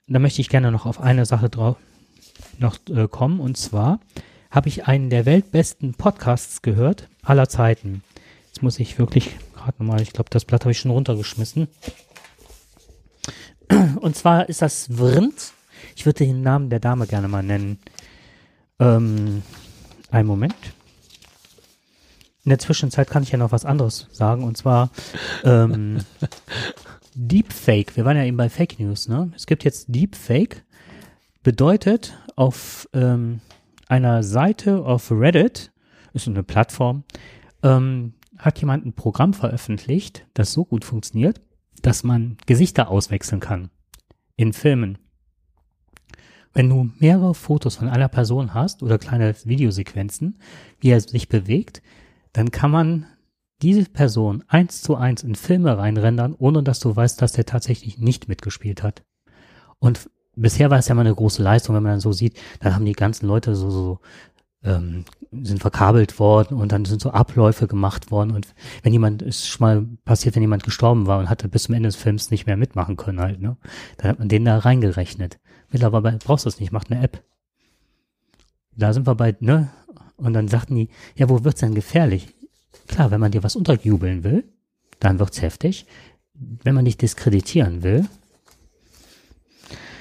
[0.07, 1.75] da möchte ich gerne noch auf eine Sache drauf
[2.57, 3.39] noch äh, kommen.
[3.39, 3.99] Und zwar
[4.49, 8.01] habe ich einen der weltbesten Podcasts gehört, aller Zeiten.
[8.47, 11.67] Jetzt muss ich wirklich gerade nochmal, ich glaube, das Blatt habe ich schon runtergeschmissen.
[13.99, 15.53] Und zwar ist das Vrnt.
[15.95, 17.79] Ich würde den Namen der Dame gerne mal nennen.
[18.79, 19.43] Ähm,
[20.11, 20.55] einen Moment.
[22.45, 24.89] In der Zwischenzeit kann ich ja noch was anderes sagen und zwar
[25.43, 25.99] ähm,
[27.13, 27.95] Deepfake.
[27.95, 29.31] Wir waren ja eben bei Fake News, ne?
[29.35, 30.63] Es gibt jetzt Deepfake.
[31.43, 33.41] Bedeutet auf ähm,
[33.87, 35.71] einer Seite auf Reddit,
[36.13, 37.03] ist eine Plattform,
[37.63, 41.41] ähm, hat jemand ein Programm veröffentlicht, das so gut funktioniert,
[41.81, 43.69] dass man Gesichter auswechseln kann
[44.35, 44.97] in Filmen.
[46.53, 50.39] Wenn du mehrere Fotos von einer Person hast oder kleine Videosequenzen,
[50.79, 51.81] wie er sich bewegt,
[52.33, 53.05] dann kann man
[53.61, 57.97] diese Person eins zu eins in Filme reinrendern, ohne dass du weißt, dass der tatsächlich
[57.97, 59.03] nicht mitgespielt hat.
[59.79, 62.73] Und bisher war es ja mal eine große Leistung, wenn man dann so sieht, dann
[62.73, 63.99] haben die ganzen Leute so, so
[64.63, 68.53] ähm, sind verkabelt worden und dann sind so Abläufe gemacht worden und
[68.83, 71.87] wenn jemand, ist schon mal passiert, wenn jemand gestorben war und hatte bis zum Ende
[71.87, 73.57] des Films nicht mehr mitmachen können halt, ne?
[73.97, 75.39] Dann hat man den da reingerechnet.
[75.71, 77.23] Mittlerweile brauchst du es nicht, macht eine App.
[78.75, 79.69] Da sind wir bei, ne?
[80.17, 82.27] Und dann sagten die, ja, wo wird's denn gefährlich?
[82.87, 84.43] Klar, wenn man dir was unterjubeln will,
[84.99, 85.85] dann wird's heftig.
[86.33, 88.07] Wenn man dich diskreditieren will,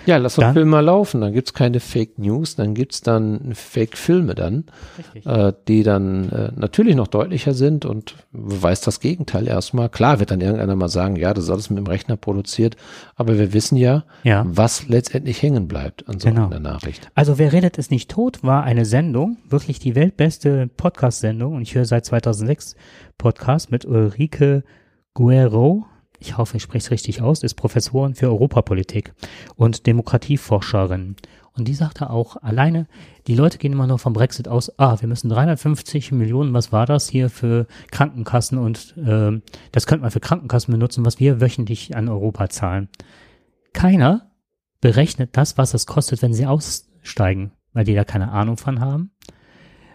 [0.08, 1.20] Ja, lass doch Film mal laufen.
[1.20, 4.64] Dann gibt's keine Fake News, dann gibt's dann Fake-Filme dann,
[5.26, 9.90] äh, die dann äh, natürlich noch deutlicher sind und beweist das Gegenteil erstmal.
[9.90, 12.78] Klar wird dann irgendeiner mal sagen, ja, das ist alles mit dem Rechner produziert,
[13.16, 14.46] aber wir wissen ja, ja.
[14.48, 16.46] was letztendlich hängen bleibt an so Genau.
[16.46, 17.10] einer Nachricht.
[17.14, 21.74] Also wer redet ist nicht tot war eine Sendung, wirklich die weltbeste Podcast-Sendung und ich
[21.74, 22.76] höre seit 2006
[23.18, 24.64] Podcast mit Ulrike
[25.12, 25.84] Guerrero.
[26.18, 29.12] Ich hoffe, ich spreche es richtig aus, ist Professorin für Europapolitik
[29.56, 31.16] und Demokratieforscherin.
[31.52, 32.86] Und die sagte auch alleine,
[33.26, 36.86] die Leute gehen immer nur vom Brexit aus, ah, wir müssen 350 Millionen, was war
[36.86, 39.42] das hier für Krankenkassen und ähm,
[39.72, 42.88] das könnte man für Krankenkassen benutzen, was wir wöchentlich an Europa zahlen.
[43.72, 44.30] Keiner
[44.80, 49.10] berechnet das, was es kostet, wenn sie aussteigen, weil die da keine Ahnung von haben.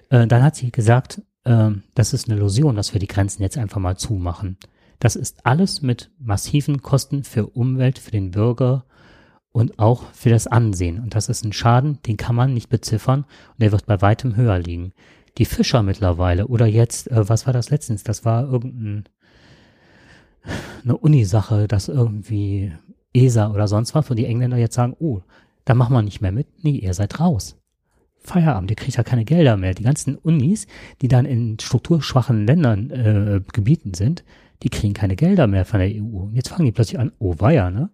[0.10, 3.58] Äh, dann hat sie gesagt, ähm, das ist eine Illusion, dass wir die Grenzen jetzt
[3.58, 4.58] einfach mal zumachen.
[5.04, 8.86] Das ist alles mit massiven Kosten für Umwelt, für den Bürger
[9.52, 11.00] und auch für das Ansehen.
[11.00, 14.38] Und das ist ein Schaden, den kann man nicht beziffern und der wird bei weitem
[14.38, 14.94] höher liegen.
[15.38, 18.04] Die Fischer mittlerweile oder jetzt, äh, was war das letztens?
[18.04, 19.04] Das war irgendein
[20.86, 22.72] eine Unisache, dass irgendwie
[23.14, 25.20] ESA oder sonst was, wo die Engländer jetzt sagen, oh,
[25.66, 26.48] da machen wir nicht mehr mit.
[26.64, 27.58] Nee, ihr seid raus.
[28.22, 29.74] Feierabend, ihr kriegt ja keine Gelder mehr.
[29.74, 30.66] Die ganzen Unis,
[31.02, 34.24] die dann in strukturschwachen Ländern, äh, Gebieten sind,
[34.64, 36.24] die kriegen keine Gelder mehr von der EU.
[36.24, 37.90] Und jetzt fangen die plötzlich an, oh weia, ne?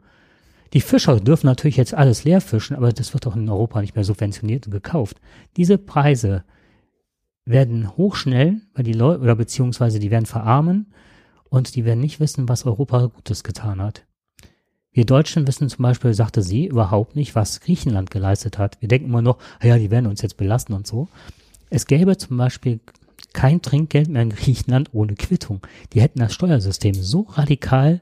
[0.73, 3.95] Die Fischer dürfen natürlich jetzt alles leer fischen, aber das wird doch in Europa nicht
[3.95, 5.19] mehr subventioniert und gekauft.
[5.57, 6.43] Diese Preise
[7.43, 10.93] werden hochschnell, weil die Leute, oder beziehungsweise die werden verarmen
[11.49, 14.05] und die werden nicht wissen, was Europa Gutes getan hat.
[14.91, 18.79] Wir Deutschen wissen zum Beispiel, sagte sie, überhaupt nicht, was Griechenland geleistet hat.
[18.79, 21.07] Wir denken immer noch, "Ah ja, die werden uns jetzt belasten und so.
[21.71, 22.79] Es gäbe zum Beispiel
[23.39, 25.61] kein Trinkgeld mehr in Griechenland ohne Quittung.
[25.93, 28.01] Die hätten das Steuersystem so radikal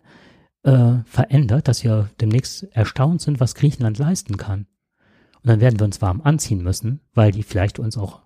[0.64, 4.66] äh, verändert, dass wir demnächst erstaunt sind, was Griechenland leisten kann.
[5.36, 8.22] Und dann werden wir uns warm anziehen müssen, weil die vielleicht uns auch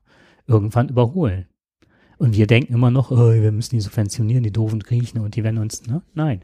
[0.47, 1.47] irgendwann überholen.
[2.17, 5.43] Und wir denken immer noch, oh, wir müssen die subventionieren, die doofen Griechen und die
[5.43, 6.03] werden uns, ne?
[6.13, 6.43] Nein.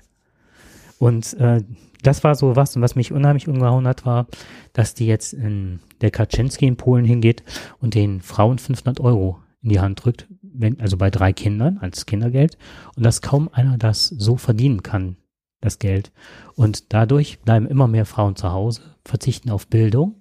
[0.99, 1.63] Und äh,
[2.03, 4.27] das war so was, und was mich unheimlich umgehauen hat, war,
[4.73, 7.45] dass die jetzt in der Kaczynski in Polen hingeht
[7.79, 10.27] und den Frauen 500 Euro in die Hand drückt,
[10.59, 12.57] wenn, also bei drei Kindern als Kindergeld,
[12.95, 15.17] und dass kaum einer das so verdienen kann,
[15.61, 16.11] das Geld.
[16.55, 20.15] Und dadurch bleiben immer mehr Frauen zu Hause, verzichten auf Bildung.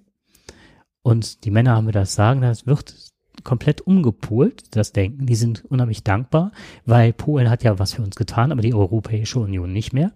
[1.01, 2.95] Und die Männer haben wir das Sagen, das wird
[3.43, 5.25] komplett umgepolt, das Denken.
[5.25, 6.51] Die sind unheimlich dankbar,
[6.85, 10.11] weil Polen hat ja was für uns getan, aber die Europäische Union nicht mehr.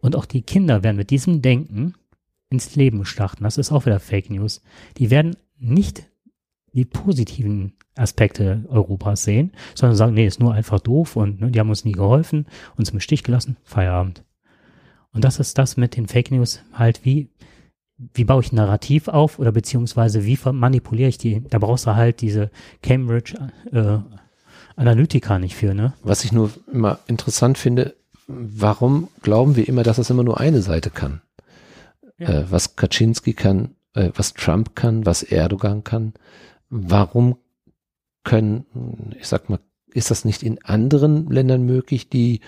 [0.00, 1.94] Und auch die Kinder werden mit diesem Denken
[2.50, 3.44] ins Leben starten.
[3.44, 4.62] Das ist auch wieder Fake News.
[4.98, 6.08] Die werden nicht
[6.76, 11.58] die positiven Aspekte Europas sehen, sondern sagen, nee, ist nur einfach doof und ne, die
[11.58, 12.46] haben uns nie geholfen,
[12.76, 14.22] uns im Stich gelassen, Feierabend.
[15.12, 17.30] Und das ist das mit den Fake News halt, wie,
[17.96, 21.42] wie baue ich ein Narrativ auf oder beziehungsweise wie manipuliere ich die?
[21.48, 22.50] Da brauchst du halt diese
[22.82, 23.34] Cambridge
[23.72, 23.98] äh,
[24.76, 25.94] Analytica nicht für, ne?
[26.02, 27.96] Was ich nur immer interessant finde,
[28.26, 31.22] warum glauben wir immer, dass das immer nur eine Seite kann?
[32.18, 32.28] Ja.
[32.28, 36.12] Äh, was Kaczynski kann, äh, was Trump kann, was Erdogan kann.
[36.68, 37.36] Warum
[38.24, 39.60] können, ich sag mal,
[39.92, 42.40] ist das nicht in anderen Ländern möglich, die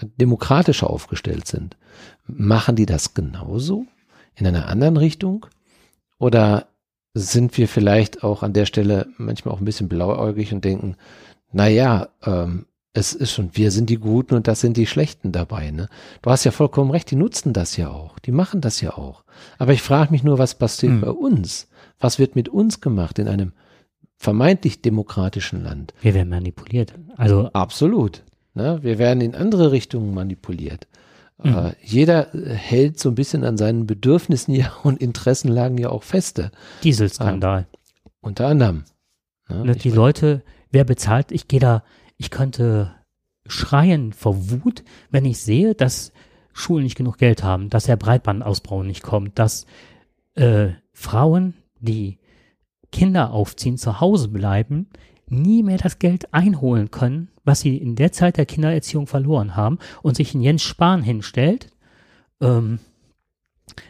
[0.00, 1.76] demokratischer aufgestellt sind?
[2.26, 3.86] Machen die das genauso?
[4.36, 5.46] In einer anderen Richtung?
[6.18, 6.68] Oder
[7.14, 10.96] sind wir vielleicht auch an der Stelle manchmal auch ein bisschen blauäugig und denken,
[11.52, 15.32] na ja, ähm, es ist schon, wir sind die Guten und das sind die Schlechten
[15.32, 15.70] dabei.
[15.70, 15.88] Ne?
[16.22, 19.24] Du hast ja vollkommen recht, die nutzen das ja auch, die machen das ja auch.
[19.58, 21.00] Aber ich frage mich nur, was passiert hm.
[21.00, 21.68] bei uns?
[21.98, 23.52] Was wird mit uns gemacht in einem
[24.24, 25.92] vermeintlich demokratischen Land?
[26.00, 26.94] Wir werden manipuliert.
[27.16, 28.24] Also absolut.
[28.54, 28.78] Ne?
[28.82, 30.88] Wir werden in andere Richtungen manipuliert.
[31.42, 31.54] Mhm.
[31.54, 36.50] Äh, jeder hält so ein bisschen an seinen Bedürfnissen ja und Interessenlagen ja auch feste.
[36.82, 37.60] Dieselskandal.
[37.60, 38.84] Äh, unter anderem.
[39.50, 39.66] Ne?
[39.66, 41.84] ne die meine, Leute, wer bezahlt, ich gehe da,
[42.16, 42.94] ich könnte
[43.46, 46.12] schreien vor Wut, wenn ich sehe, dass
[46.54, 49.66] Schulen nicht genug Geld haben, dass der Breitbandausbau nicht kommt, dass
[50.34, 52.18] äh, Frauen, die
[52.94, 54.86] Kinder aufziehen, zu Hause bleiben,
[55.28, 59.80] nie mehr das Geld einholen können, was sie in der Zeit der Kindererziehung verloren haben
[60.02, 61.72] und sich in Jens Spahn hinstellt,
[62.40, 62.78] ähm,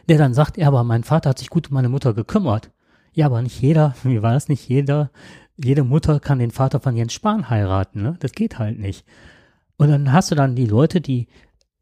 [0.09, 2.71] der dann sagt, ja, aber mein Vater hat sich gut um meine Mutter gekümmert.
[3.13, 5.11] Ja, aber nicht jeder, wie war das nicht jeder,
[5.55, 8.17] jede Mutter kann den Vater von Jens Spahn heiraten, ne?
[8.19, 9.05] Das geht halt nicht.
[9.77, 11.27] Und dann hast du dann die Leute, die,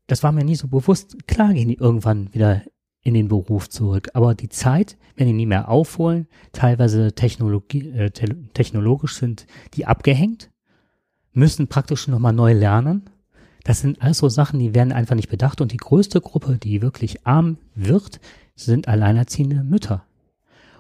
[0.07, 2.63] das war mir nie so bewusst, klar gehen die irgendwann wieder
[3.03, 4.09] in den Beruf zurück.
[4.13, 9.85] Aber die Zeit, wenn die nie mehr aufholen, teilweise Technologie, äh, te technologisch sind die
[9.85, 10.49] abgehängt,
[11.33, 13.09] müssen praktisch nochmal neu lernen.
[13.63, 15.61] Das sind alles so Sachen, die werden einfach nicht bedacht.
[15.61, 18.19] Und die größte Gruppe, die wirklich arm wird,
[18.55, 20.03] sind alleinerziehende Mütter.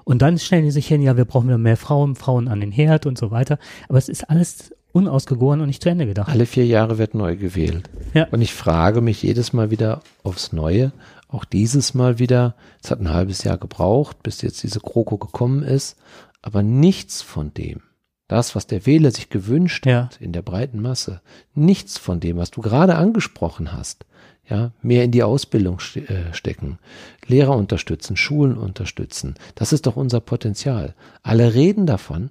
[0.03, 2.71] Und dann stellen die sich hin, ja, wir brauchen wieder mehr Frauen, Frauen an den
[2.71, 3.57] Herd und so weiter.
[3.87, 6.29] Aber es ist alles unausgegoren und nicht zu Ende gedacht.
[6.29, 7.89] Alle vier Jahre wird neu gewählt.
[8.13, 8.27] Ja.
[8.31, 10.91] Und ich frage mich jedes Mal wieder aufs Neue,
[11.33, 15.63] auch dieses Mal wieder, es hat ein halbes Jahr gebraucht, bis jetzt diese Kroko gekommen
[15.63, 15.97] ist,
[16.41, 17.81] aber nichts von dem,
[18.27, 20.03] das, was der Wähler sich gewünscht ja.
[20.03, 21.21] hat in der breiten Masse,
[21.55, 24.05] nichts von dem, was du gerade angesprochen hast,
[24.47, 26.77] ja, mehr in die Ausbildung ste äh, stecken,
[27.25, 30.95] Lehrer unterstützen, Schulen unterstützen, das ist doch unser Potenzial.
[31.23, 32.29] Alle reden davon,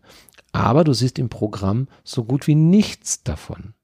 [0.53, 3.75] aber du siehst im Programm so gut wie nichts davon.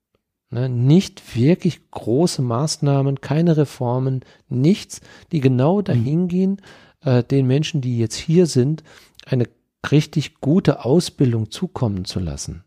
[0.51, 6.63] Ne, nicht wirklich große Maßnahmen, keine Reformen, nichts, die genau dahin gehen,
[7.05, 8.83] äh, den Menschen, die jetzt hier sind,
[9.27, 9.45] eine
[9.91, 12.65] richtig gute Ausbildung zukommen zu lassen.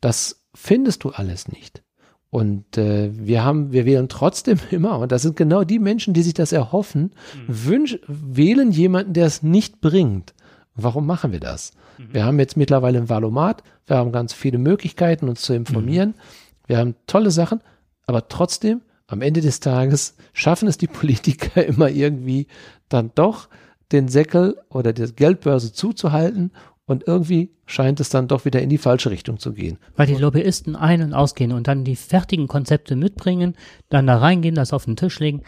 [0.00, 1.84] Das findest du alles nicht.
[2.30, 6.22] Und äh, wir haben, wir wählen trotzdem immer, und das sind genau die Menschen, die
[6.22, 7.12] sich das erhoffen,
[7.46, 7.64] mhm.
[7.66, 10.34] wünsch, wählen jemanden, der es nicht bringt.
[10.74, 11.74] Warum machen wir das?
[11.96, 12.08] Mhm.
[12.12, 16.08] Wir haben jetzt mittlerweile ein Valomat, wir haben ganz viele Möglichkeiten, uns zu informieren.
[16.08, 16.43] Mhm.
[16.66, 17.60] Wir haben tolle Sachen,
[18.06, 22.46] aber trotzdem, am Ende des Tages schaffen es die Politiker immer irgendwie
[22.88, 23.48] dann doch
[23.92, 26.52] den Säckel oder die Geldbörse zuzuhalten
[26.86, 29.78] und irgendwie scheint es dann doch wieder in die falsche Richtung zu gehen.
[29.96, 33.56] Weil die Lobbyisten ein- und ausgehen und dann die fertigen Konzepte mitbringen,
[33.88, 35.42] dann da reingehen, das auf den Tisch legen.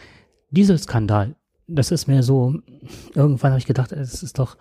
[0.49, 1.35] Dieselskandal,
[1.67, 2.55] das ist mir so,
[3.13, 4.57] irgendwann habe ich gedacht, es ist doch,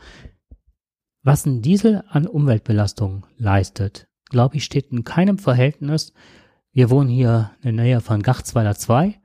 [1.23, 6.13] was ein Diesel an Umweltbelastung leistet, glaube ich, steht in keinem Verhältnis
[6.77, 9.19] wir wohnen hier in der Nähe von Gachtsweiler 2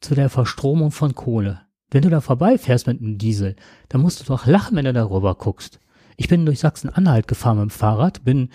[0.00, 1.60] zu der Verstromung von Kohle.
[1.92, 3.54] Wenn du da vorbeifährst mit einem Diesel,
[3.88, 5.78] dann musst du doch lachen, wenn du darüber guckst.
[6.16, 8.48] Ich bin durch Sachsen-Anhalt gefahren mit dem Fahrrad, bin,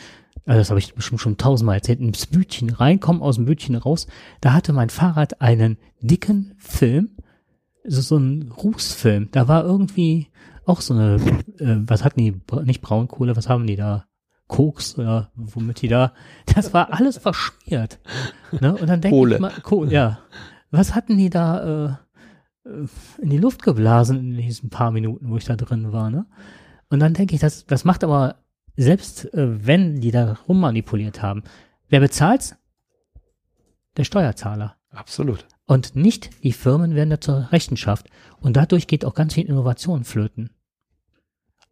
[0.45, 3.76] also das habe ich bestimmt schon tausendmal erzählt, ins Bütchen rein, komm aus dem Bütchen
[3.76, 4.05] raus.
[4.41, 7.11] Da hatte mein Fahrrad einen dicken Film,
[7.86, 9.30] so, so ein Rußfilm.
[9.32, 10.28] Da war irgendwie
[10.65, 11.15] auch so eine,
[11.59, 14.09] äh, was hatten die, nicht Braunkohle, was haben die da?
[14.50, 16.12] Koks oder womit die da,
[16.54, 18.00] das war alles verschmiert.
[18.60, 18.76] Ne?
[18.76, 20.20] Und dann denke ich mal, Kohle, ja,
[20.72, 21.97] was hatten die da
[22.66, 22.88] äh, äh,
[23.22, 26.26] in die Luft geblasen in diesen paar Minuten, wo ich da drin war, ne?
[26.89, 28.38] Und dann denke ich, das, das macht aber,
[28.76, 31.43] selbst äh, wenn die da rummanipuliert haben,
[31.88, 32.56] wer bezahlt's?
[33.97, 34.76] Der Steuerzahler.
[34.89, 35.45] Absolut.
[35.68, 38.10] Und nicht die Firmen werden da zur Rechenschaft.
[38.39, 40.50] Und dadurch geht auch ganz viel Innovation flöten.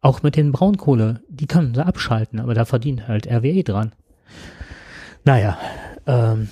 [0.00, 3.94] Auch mit den Braunkohle, die können sie abschalten, aber da verdient halt RWE dran.
[5.24, 5.58] Naja,
[6.06, 6.48] ähm.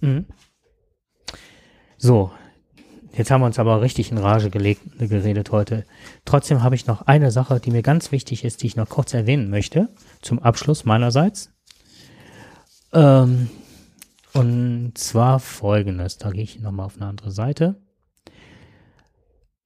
[0.00, 0.26] Mhm.
[1.98, 2.32] So,
[3.12, 5.84] jetzt haben wir uns aber richtig in Rage gelegt, geredet heute.
[6.24, 9.14] Trotzdem habe ich noch eine Sache, die mir ganz wichtig ist, die ich noch kurz
[9.14, 9.90] erwähnen möchte,
[10.22, 11.52] zum Abschluss meinerseits.
[12.92, 13.50] Ähm,
[14.32, 17.76] und zwar folgendes, da gehe ich nochmal auf eine andere Seite.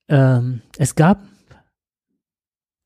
[0.08, 1.22] Ähm, es gab,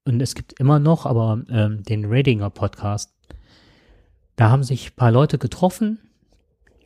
[0.07, 3.13] und es gibt immer noch, aber ähm, den Radinger Podcast.
[4.37, 5.99] Da haben sich ein paar Leute getroffen,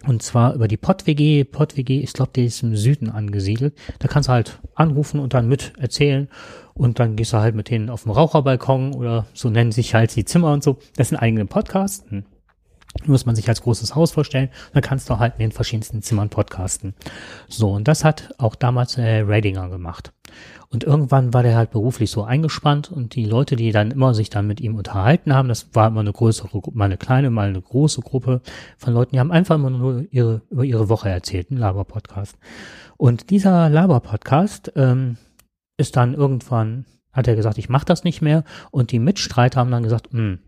[0.07, 1.45] und zwar über die PodWG.
[1.45, 3.74] PodWG, ich glaube, die ist im Süden angesiedelt.
[4.01, 6.28] Da kannst du halt anrufen und dann mit erzählen.
[6.74, 10.14] Und dann gehst du halt mit denen auf dem Raucherbalkon oder so nennen sich halt
[10.14, 10.78] die Zimmer und so.
[10.97, 12.05] Das sind eigene Podcasts.
[13.07, 14.49] Muss man sich als großes Haus vorstellen.
[14.72, 16.95] Dann kannst du halt in den verschiedensten Zimmern podcasten.
[17.49, 20.12] So, und das hat auch damals äh, Radinger gemacht.
[20.74, 24.28] Und irgendwann war der halt beruflich so eingespannt und die Leute, die dann immer sich
[24.28, 27.62] dann mit ihm unterhalten haben, das war immer eine größere, mal eine kleine, mal eine
[27.62, 28.40] große Gruppe
[28.76, 32.36] von Leuten, die haben einfach immer nur ihre, über ihre Woche erzählt, ein Laber-Podcast.
[32.97, 35.16] Und dieser Laber-Podcast ähm,
[35.76, 38.42] ist dann irgendwann, hat er gesagt, ich mache das nicht mehr
[38.72, 40.40] und die Mitstreiter haben dann gesagt, hm,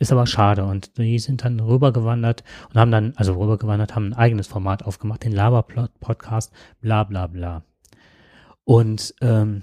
[0.00, 0.64] ist aber schade.
[0.64, 5.22] Und die sind dann rübergewandert und haben dann, also rübergewandert, haben ein eigenes Format aufgemacht,
[5.22, 7.62] den Laber-Podcast, bla bla bla.
[8.64, 9.62] Und ähm,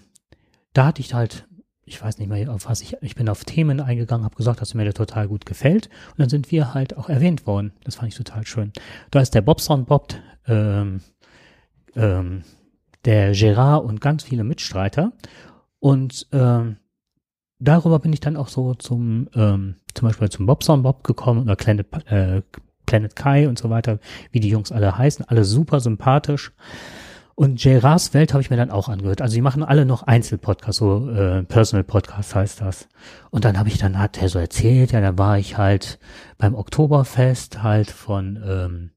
[0.73, 1.47] da hatte ich halt,
[1.85, 4.75] ich weiß nicht mehr, auf was ich, ich bin auf Themen eingegangen, habe gesagt, dass
[4.75, 5.89] mir der total gut gefällt.
[6.11, 7.73] Und dann sind wir halt auch erwähnt worden.
[7.83, 8.71] Das fand ich total schön.
[9.09, 10.13] Da ist der Bobson Bob,
[10.45, 11.01] ähm,
[11.95, 12.43] ähm,
[13.05, 15.13] der Gerard und ganz viele Mitstreiter.
[15.79, 16.77] Und ähm,
[17.59, 21.55] darüber bin ich dann auch so zum, ähm, zum Beispiel zum Bobson Bob gekommen oder
[21.55, 22.41] Planet, äh,
[22.85, 23.99] Planet Kai und so weiter,
[24.31, 26.53] wie die Jungs alle heißen, alle super sympathisch.
[27.35, 29.21] Und Gerards Welt habe ich mir dann auch angehört.
[29.21, 32.87] Also die machen alle noch Einzelpodcasts, so äh, Personal Podcast heißt das.
[33.29, 35.99] Und dann habe ich dann, hat er so erzählt, ja, da war ich halt
[36.39, 38.89] beim Oktoberfest halt von ähm,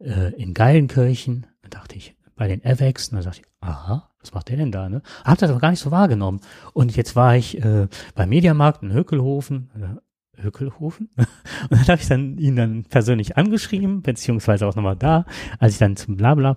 [0.00, 1.46] äh, in Geilenkirchen.
[1.62, 4.72] Da dachte ich, bei den Avex, und dann dachte ich, aha, was macht der denn
[4.72, 5.02] da, ne?
[5.24, 6.40] Hab das aber gar nicht so wahrgenommen.
[6.72, 11.10] Und jetzt war ich äh, beim Mediamarkt in Hökelhofen, äh, Hökelhofen?
[11.16, 11.26] Und
[11.70, 15.24] dann habe ich dann ihn dann persönlich angeschrieben, beziehungsweise auch nochmal da,
[15.58, 16.56] als ich dann zum Blabla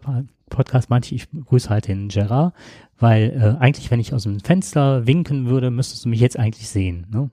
[0.49, 2.53] Podcast meinte ich, grüße halt den Gerard,
[2.99, 6.69] weil äh, eigentlich, wenn ich aus dem Fenster winken würde, müsstest du mich jetzt eigentlich
[6.69, 7.07] sehen.
[7.11, 7.31] Ne?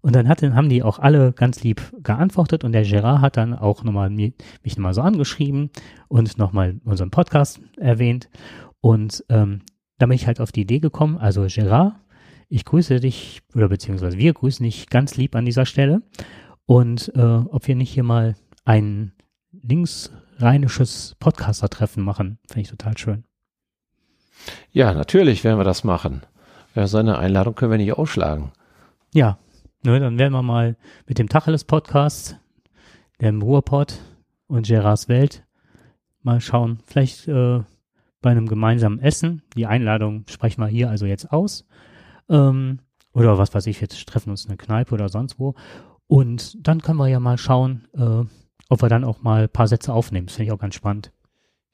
[0.00, 3.54] Und dann hat, haben die auch alle ganz lieb geantwortet und der Gerard hat dann
[3.54, 5.70] auch nochmal mich nochmal so angeschrieben
[6.08, 8.28] und nochmal unseren Podcast erwähnt.
[8.82, 9.62] Und ähm,
[9.98, 11.94] da bin ich halt auf die Idee gekommen, also Gerard,
[12.48, 16.02] ich grüße dich, oder beziehungsweise wir grüßen dich ganz lieb an dieser Stelle.
[16.66, 19.12] Und äh, ob wir nicht hier mal einen
[19.52, 22.38] links rheinisches Podcaster-Treffen machen.
[22.48, 23.24] Finde ich total schön.
[24.72, 26.22] Ja, natürlich werden wir das machen.
[26.74, 28.52] Ja, so eine Einladung können wir nicht ausschlagen.
[29.14, 29.38] Ja,
[29.84, 30.76] ne, dann werden wir mal
[31.06, 32.38] mit dem Tacheles-Podcast,
[33.20, 34.00] dem Ruhrpod
[34.48, 35.44] und Gerards Welt
[36.22, 36.80] mal schauen.
[36.86, 37.60] Vielleicht äh,
[38.22, 39.42] bei einem gemeinsamen Essen.
[39.56, 41.66] Die Einladung sprechen wir hier also jetzt aus.
[42.28, 42.78] Ähm,
[43.12, 45.54] oder was weiß ich, wir treffen uns in einer Kneipe oder sonst wo.
[46.06, 48.24] Und dann können wir ja mal schauen, äh,
[48.68, 50.26] ob wir dann auch mal ein paar Sätze aufnehmen.
[50.26, 51.12] Das finde ich auch ganz spannend.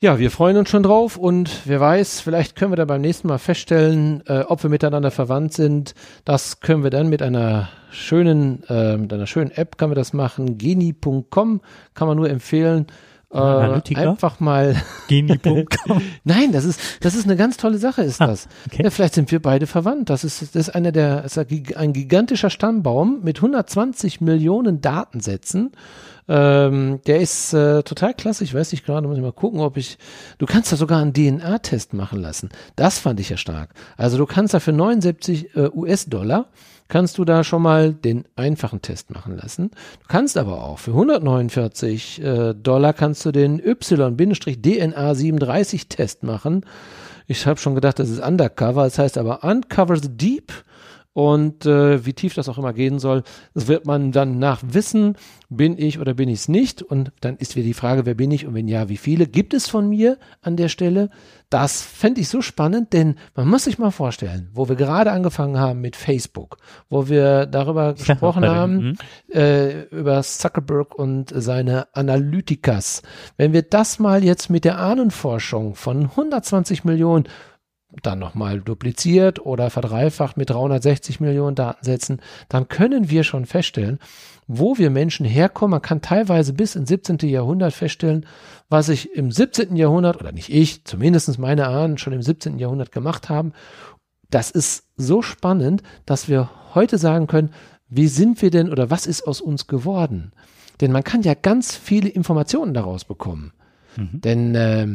[0.01, 3.27] Ja, wir freuen uns schon drauf und wer weiß, vielleicht können wir dann beim nächsten
[3.27, 5.97] Mal feststellen, äh, ob wir miteinander verwandt sind.
[6.25, 10.13] Das können wir dann mit einer schönen, äh, mit einer schönen App kann wir das
[10.13, 10.57] machen.
[10.57, 11.61] Geni.com
[11.95, 12.87] kann man nur empfehlen.
[13.31, 14.75] Äh, einfach mal.
[15.09, 16.01] Geni.com.
[16.25, 18.49] Nein, das ist, das ist eine ganz tolle Sache, ist ah, das.
[18.67, 18.85] Okay.
[18.85, 20.09] Ja, vielleicht sind wir beide verwandt.
[20.09, 25.73] Das ist, das ist einer der, ist ein gigantischer Stammbaum mit 120 Millionen Datensätzen.
[26.27, 28.45] Ähm, der ist äh, total klasse.
[28.45, 29.99] Ich weiß nicht gerade, muss ich mal gucken, ob ich.
[30.39, 32.49] Du kannst da sogar einen DNA-Test machen lassen.
[32.77, 33.75] Das fand ich ja stark.
[33.99, 36.47] Also du kannst da für 79 äh, US-Dollar
[36.89, 39.71] kannst du da schon mal den einfachen Test machen lassen.
[40.01, 46.67] Du kannst aber auch für 149 äh, Dollar kannst du den Y-DNA37-Test machen.
[47.27, 48.85] Ich habe schon gedacht, das ist Undercover.
[48.85, 50.51] Das heißt aber Uncover the Deep
[51.13, 55.17] und äh, wie tief das auch immer gehen soll, das wird man dann nach wissen,
[55.49, 56.81] bin ich oder bin ich es nicht.
[56.81, 59.53] Und dann ist wieder die Frage, wer bin ich und wenn ja, wie viele gibt
[59.53, 61.11] es von mir an der Stelle?
[61.51, 65.59] Das fände ich so spannend, denn man muss sich mal vorstellen, wo wir gerade angefangen
[65.59, 68.99] haben mit Facebook, wo wir darüber gesprochen haben, mhm.
[69.33, 73.03] äh, über Zuckerberg und seine Analytikas.
[73.37, 77.25] Wenn wir das mal jetzt mit der Ahnenforschung von 120 Millionen
[78.03, 83.99] dann nochmal dupliziert oder verdreifacht mit 360 Millionen Datensätzen, dann können wir schon feststellen,
[84.47, 85.73] wo wir Menschen herkommen.
[85.73, 87.19] Man kann teilweise bis ins 17.
[87.29, 88.27] Jahrhundert feststellen,
[88.69, 89.77] was ich im 17.
[89.77, 92.59] Jahrhundert, oder nicht ich, zumindest meine Ahnen schon im 17.
[92.59, 93.53] Jahrhundert gemacht haben.
[94.31, 97.51] Das ist so spannend, dass wir heute sagen können,
[97.89, 100.33] wie sind wir denn oder was ist aus uns geworden?
[100.81, 103.53] Denn man kann ja ganz viele Informationen daraus bekommen.
[103.97, 104.21] Mhm.
[104.21, 104.87] Denn äh,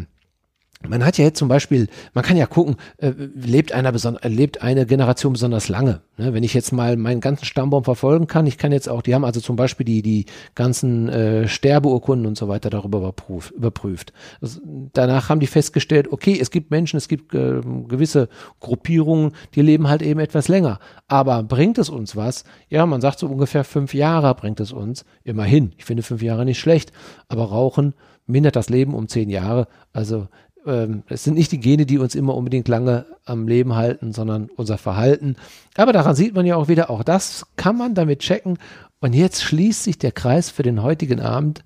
[0.87, 4.61] man hat ja jetzt zum Beispiel, man kann ja gucken, äh, lebt einer beson- lebt
[4.61, 6.01] eine Generation besonders lange.
[6.17, 6.33] Ne?
[6.33, 9.25] Wenn ich jetzt mal meinen ganzen Stammbaum verfolgen kann, ich kann jetzt auch, die haben
[9.25, 10.25] also zum Beispiel die die
[10.55, 14.13] ganzen äh, Sterbeurkunden und so weiter darüber überprüf, überprüft.
[14.41, 14.61] Das,
[14.93, 18.29] danach haben die festgestellt, okay, es gibt Menschen, es gibt äh, gewisse
[18.59, 20.79] Gruppierungen, die leben halt eben etwas länger.
[21.07, 22.43] Aber bringt es uns was?
[22.69, 25.05] Ja, man sagt so ungefähr fünf Jahre bringt es uns.
[25.23, 25.73] Immerhin.
[25.77, 26.91] Ich finde fünf Jahre nicht schlecht.
[27.27, 27.93] Aber Rauchen
[28.25, 29.67] mindert das Leben um zehn Jahre.
[29.91, 30.27] Also
[30.65, 34.49] ähm, es sind nicht die Gene, die uns immer unbedingt lange am Leben halten, sondern
[34.55, 35.35] unser Verhalten.
[35.75, 38.57] Aber daran sieht man ja auch wieder, auch das kann man damit checken.
[38.99, 41.63] Und jetzt schließt sich der Kreis für den heutigen Abend.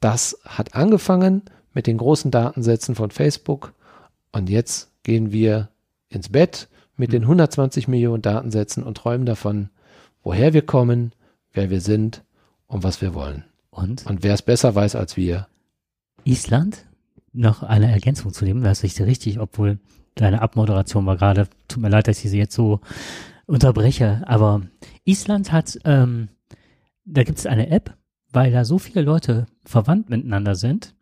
[0.00, 1.42] Das hat angefangen
[1.74, 3.72] mit den großen Datensätzen von Facebook.
[4.32, 5.68] Und jetzt gehen wir
[6.08, 9.70] ins Bett mit den 120 Millionen Datensätzen und träumen davon,
[10.22, 11.12] woher wir kommen,
[11.52, 12.22] wer wir sind
[12.66, 13.44] und was wir wollen.
[13.70, 14.06] Und?
[14.06, 15.46] Und wer es besser weiß als wir.
[16.24, 16.84] Island?
[17.32, 19.78] Noch eine Ergänzung zu dem, das ist richtig, obwohl
[20.14, 22.80] deine Abmoderation war gerade, tut mir leid, dass ich sie jetzt so
[23.46, 24.62] unterbreche, aber
[25.04, 26.28] Island hat, ähm,
[27.04, 27.96] da gibt es eine App,
[28.32, 30.94] weil da so viele Leute verwandt miteinander sind,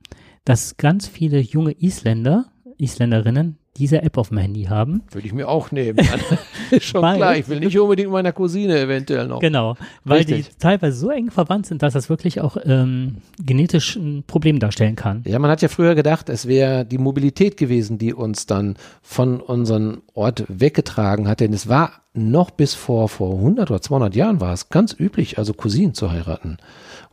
[0.45, 5.03] dass ganz viele junge Isländer, Isländerinnen diese App auf dem Handy haben.
[5.13, 5.99] Würde ich mir auch nehmen.
[6.81, 9.41] Schon weil, klar, ich will nicht unbedingt meiner Cousine eventuell noch.
[9.41, 10.49] Genau, weil Richtig.
[10.49, 14.97] die teilweise so eng verwandt sind, dass das wirklich auch ähm, genetisch ein Problem darstellen
[14.97, 15.23] kann.
[15.27, 19.41] Ja, man hat ja früher gedacht, es wäre die Mobilität gewesen, die uns dann von
[19.41, 24.41] unserem Ort weggetragen hat, denn es war noch bis vor, vor 100 oder 200 Jahren
[24.41, 26.59] war es ganz üblich, also Cousinen zu heiraten.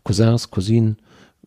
[0.03, 0.97] Cousins, Cousinen,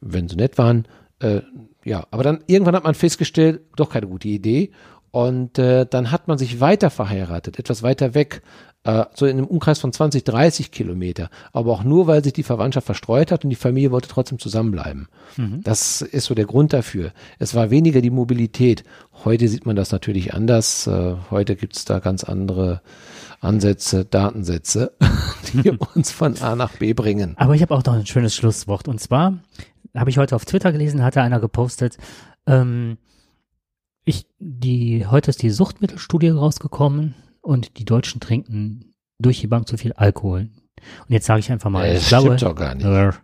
[0.01, 0.87] wenn sie nett waren,
[1.19, 1.41] äh,
[1.85, 4.71] ja, aber dann irgendwann hat man festgestellt, doch keine gute Idee
[5.11, 8.43] und äh, dann hat man sich weiter verheiratet, etwas weiter weg,
[8.85, 11.31] äh, so in einem Umkreis von 20, 30 Kilometer.
[11.53, 15.09] Aber auch nur, weil sich die Verwandtschaft verstreut hat und die Familie wollte trotzdem zusammenbleiben.
[15.37, 15.63] Mhm.
[15.63, 17.13] Das ist so der Grund dafür.
[17.39, 18.85] Es war weniger die Mobilität.
[19.25, 20.87] Heute sieht man das natürlich anders.
[20.87, 22.81] Äh, heute gibt es da ganz andere
[23.41, 24.93] Ansätze, Datensätze,
[25.53, 27.35] die uns von A nach B bringen.
[27.37, 28.89] Aber ich habe auch noch ein schönes Schlusswort.
[28.89, 29.39] Und zwar
[29.95, 31.99] habe ich heute auf Twitter gelesen, hatte einer gepostet,
[32.47, 32.97] ähm,
[34.05, 39.77] ich, die, heute ist die Suchtmittelstudie rausgekommen und die Deutschen trinken durch die Bank zu
[39.77, 40.49] viel Alkohol.
[41.07, 43.21] Und jetzt sage ich einfach mal, äh, ich glaube, stimmt doch gar nicht.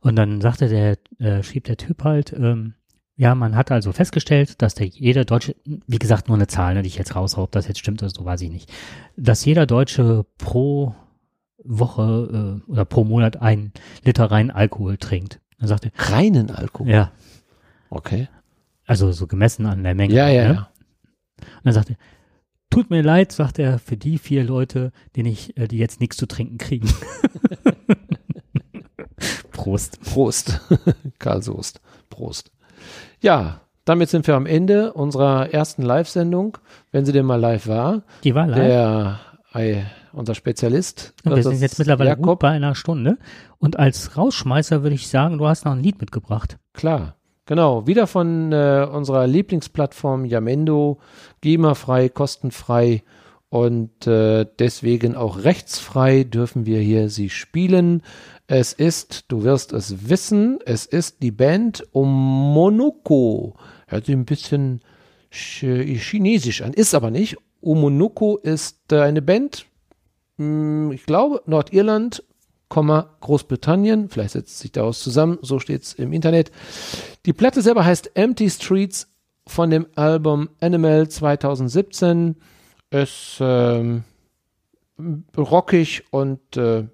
[0.00, 2.74] Und dann sagte der, äh, schrieb der Typ halt, ähm,
[3.16, 6.82] ja, man hat also festgestellt, dass der jeder Deutsche, wie gesagt, nur eine Zahl, ne,
[6.82, 8.72] die ich jetzt raushau, ob das jetzt stimmt oder so, weiß ich nicht,
[9.16, 10.94] dass jeder Deutsche pro
[11.62, 13.72] Woche äh, oder pro Monat ein
[14.04, 15.40] Liter reinen Alkohol trinkt.
[15.58, 16.90] Dann sagte reinen Alkohol.
[16.90, 17.12] Ja.
[17.90, 18.28] Okay.
[18.90, 20.12] Also so gemessen an der Menge.
[20.12, 20.54] Ja, ja, ne?
[20.54, 20.68] ja.
[21.38, 21.96] Und dann sagt er,
[22.70, 26.16] tut mir leid, sagt er, für die vier Leute, denen ich, äh, die jetzt nichts
[26.16, 26.92] zu trinken kriegen.
[29.52, 30.00] Prost.
[30.00, 30.60] Prost.
[31.20, 31.80] Karl Soest.
[32.08, 32.50] Prost.
[33.20, 36.58] Ja, damit sind wir am Ende unserer ersten Live-Sendung,
[36.90, 38.02] wenn sie denn mal live war.
[38.24, 38.58] Die war live.
[38.58, 39.20] Der,
[39.54, 39.82] äh,
[40.12, 41.14] unser Spezialist.
[41.22, 42.26] Und wir sind jetzt mittlerweile Jakob.
[42.26, 43.18] gut bei einer Stunde.
[43.58, 46.58] Und als Rausschmeißer würde ich sagen, du hast noch ein Lied mitgebracht.
[46.72, 47.14] Klar.
[47.50, 51.00] Genau, wieder von äh, unserer Lieblingsplattform Yamendo,
[51.40, 53.02] GEMA-frei, kostenfrei
[53.48, 58.04] und äh, deswegen auch rechtsfrei dürfen wir hier sie spielen.
[58.46, 63.56] Es ist, du wirst es wissen, es ist die Band Omonoko.
[63.88, 64.80] Hört sich ein bisschen
[65.32, 67.36] chinesisch an, ist aber nicht.
[67.62, 69.66] Omonoko ist äh, eine Band,
[70.36, 72.22] mh, hm, ich glaube, Nordirland
[72.70, 74.08] Großbritannien.
[74.08, 76.50] Vielleicht setzt sich daraus zusammen, so steht es im Internet.
[77.26, 79.12] Die Platte selber heißt Empty Streets
[79.46, 82.36] von dem Album Animal 2017.
[82.90, 84.04] Ist ähm,
[85.36, 86.84] rockig und äh,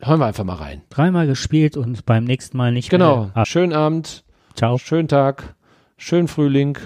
[0.00, 0.82] hören wir einfach mal rein.
[0.90, 3.16] Dreimal gespielt und beim nächsten Mal nicht genau.
[3.16, 3.30] mehr.
[3.34, 3.44] Genau.
[3.44, 4.24] Schönen Abend.
[4.54, 4.78] Ciao.
[4.78, 5.54] Schönen Tag.
[5.96, 6.78] Schönen Frühling.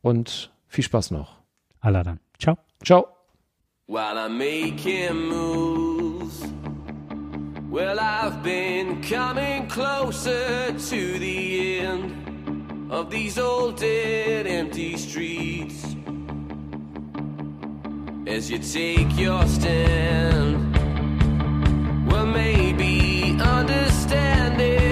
[0.00, 1.36] Und viel Spaß noch.
[1.80, 2.20] Allah dann.
[2.38, 2.58] Ciao.
[2.84, 3.06] Ciao.
[3.86, 6.61] While I'm making moves
[7.72, 15.82] Well, I've been coming closer to the end of these old dead empty streets.
[18.26, 20.76] As you take your stand,
[22.12, 24.91] well, maybe understand it